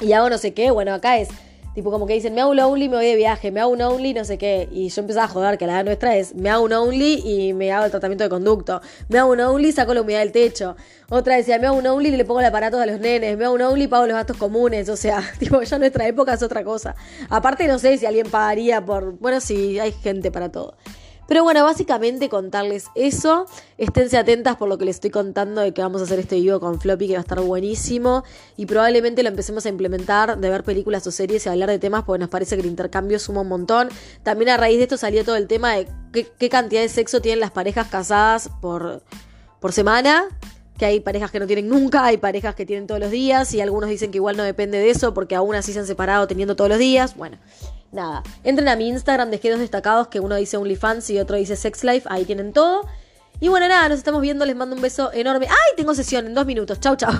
y 0.00 0.12
hago 0.12 0.30
no 0.30 0.38
sé 0.38 0.54
qué. 0.54 0.70
Bueno, 0.70 0.94
acá 0.94 1.18
es 1.18 1.28
Tipo, 1.74 1.90
como 1.90 2.06
que 2.06 2.12
dicen, 2.12 2.34
me 2.34 2.42
hago 2.42 2.50
un 2.50 2.60
only, 2.60 2.88
me 2.90 2.96
voy 2.96 3.06
de 3.06 3.16
viaje, 3.16 3.50
me 3.50 3.60
hago 3.60 3.70
un 3.70 3.80
only, 3.80 4.12
no 4.12 4.24
sé 4.24 4.36
qué. 4.36 4.68
Y 4.70 4.90
yo 4.90 5.00
empezaba 5.00 5.24
a 5.24 5.28
joder, 5.28 5.56
que 5.56 5.66
la 5.66 5.74
edad 5.74 5.84
nuestra 5.84 6.16
es, 6.16 6.34
me 6.34 6.50
hago 6.50 6.64
un 6.64 6.72
only 6.72 7.22
y 7.24 7.54
me 7.54 7.72
hago 7.72 7.86
el 7.86 7.90
tratamiento 7.90 8.24
de 8.24 8.30
conducto. 8.30 8.82
Me 9.08 9.18
hago 9.18 9.32
un 9.32 9.40
only, 9.40 9.72
saco 9.72 9.94
la 9.94 10.02
humedad 10.02 10.20
del 10.20 10.32
techo. 10.32 10.76
Otra 11.08 11.36
decía, 11.36 11.58
me 11.58 11.66
hago 11.66 11.78
un 11.78 11.86
only 11.86 12.10
y 12.10 12.16
le 12.16 12.26
pongo 12.26 12.40
el 12.40 12.46
aparato 12.46 12.78
a 12.78 12.84
los 12.84 13.00
nenes. 13.00 13.38
Me 13.38 13.46
hago 13.46 13.54
un 13.54 13.62
only 13.62 13.84
y 13.84 13.88
pago 13.88 14.06
los 14.06 14.14
gastos 14.14 14.36
comunes. 14.36 14.90
O 14.90 14.96
sea, 14.96 15.22
tipo, 15.38 15.62
ya 15.62 15.78
nuestra 15.78 16.06
época 16.06 16.34
es 16.34 16.42
otra 16.42 16.62
cosa. 16.62 16.94
Aparte, 17.30 17.66
no 17.66 17.78
sé 17.78 17.96
si 17.96 18.04
alguien 18.04 18.28
pagaría 18.30 18.84
por. 18.84 19.18
Bueno, 19.18 19.40
sí, 19.40 19.78
hay 19.78 19.92
gente 19.92 20.30
para 20.30 20.52
todo. 20.52 20.74
Pero 21.32 21.44
bueno, 21.44 21.64
básicamente 21.64 22.28
contarles 22.28 22.88
eso. 22.94 23.46
Esténse 23.78 24.18
atentas 24.18 24.56
por 24.56 24.68
lo 24.68 24.76
que 24.76 24.84
les 24.84 24.96
estoy 24.96 25.08
contando 25.08 25.62
de 25.62 25.72
que 25.72 25.80
vamos 25.80 26.02
a 26.02 26.04
hacer 26.04 26.18
este 26.18 26.36
video 26.36 26.60
con 26.60 26.78
Floppy, 26.78 27.06
que 27.06 27.14
va 27.14 27.20
a 27.20 27.22
estar 27.22 27.40
buenísimo. 27.40 28.22
Y 28.58 28.66
probablemente 28.66 29.22
lo 29.22 29.30
empecemos 29.30 29.64
a 29.64 29.70
implementar, 29.70 30.36
de 30.36 30.50
ver 30.50 30.62
películas 30.62 31.06
o 31.06 31.10
series 31.10 31.46
y 31.46 31.48
hablar 31.48 31.70
de 31.70 31.78
temas, 31.78 32.04
porque 32.04 32.18
nos 32.20 32.28
parece 32.28 32.56
que 32.56 32.60
el 32.60 32.68
intercambio 32.68 33.18
suma 33.18 33.40
un 33.40 33.48
montón. 33.48 33.88
También 34.22 34.50
a 34.50 34.58
raíz 34.58 34.76
de 34.76 34.82
esto 34.82 34.98
salió 34.98 35.24
todo 35.24 35.36
el 35.36 35.46
tema 35.46 35.72
de 35.72 35.88
qué, 36.38 36.48
cantidad 36.50 36.82
de 36.82 36.90
sexo 36.90 37.22
tienen 37.22 37.40
las 37.40 37.50
parejas 37.50 37.88
casadas 37.88 38.50
por, 38.60 39.02
por 39.58 39.72
semana 39.72 40.28
que 40.76 40.84
hay 40.84 41.00
parejas 41.00 41.30
que 41.30 41.40
no 41.40 41.46
tienen 41.46 41.66
nunca, 41.66 42.04
hay 42.04 42.18
parejas 42.18 42.54
que 42.54 42.66
tienen 42.66 42.86
todos 42.86 43.00
los 43.00 43.10
días 43.10 43.54
y 43.54 43.62
algunos 43.62 43.88
dicen 43.88 44.10
que 44.10 44.18
igual 44.18 44.36
no 44.36 44.42
depende 44.42 44.78
de 44.78 44.90
eso 44.90 45.14
porque 45.14 45.34
aún 45.34 45.54
así 45.54 45.72
se 45.72 45.78
han 45.78 45.86
separado 45.86 46.26
teniendo 46.26 46.56
todos 46.56 46.68
los 46.68 46.78
días. 46.78 47.16
Bueno, 47.16 47.38
nada. 47.92 48.22
Entren 48.42 48.68
a 48.68 48.76
mi 48.76 48.88
Instagram, 48.88 49.30
dejé 49.30 49.50
dos 49.50 49.60
destacados 49.60 50.08
que 50.08 50.20
uno 50.20 50.34
dice 50.36 50.56
OnlyFans 50.56 51.10
y 51.10 51.18
otro 51.20 51.36
dice 51.36 51.56
Sex 51.56 51.84
Life, 51.84 52.08
ahí 52.10 52.24
tienen 52.24 52.52
todo. 52.52 52.86
Y 53.40 53.48
bueno, 53.48 53.68
nada, 53.68 53.88
nos 53.88 53.98
estamos 53.98 54.20
viendo, 54.20 54.44
les 54.44 54.56
mando 54.56 54.76
un 54.76 54.82
beso 54.82 55.12
enorme. 55.12 55.46
¡Ay! 55.48 55.76
Tengo 55.76 55.94
sesión 55.94 56.26
en 56.26 56.34
dos 56.34 56.46
minutos. 56.46 56.80
Chau, 56.80 56.96
chau. 56.96 57.12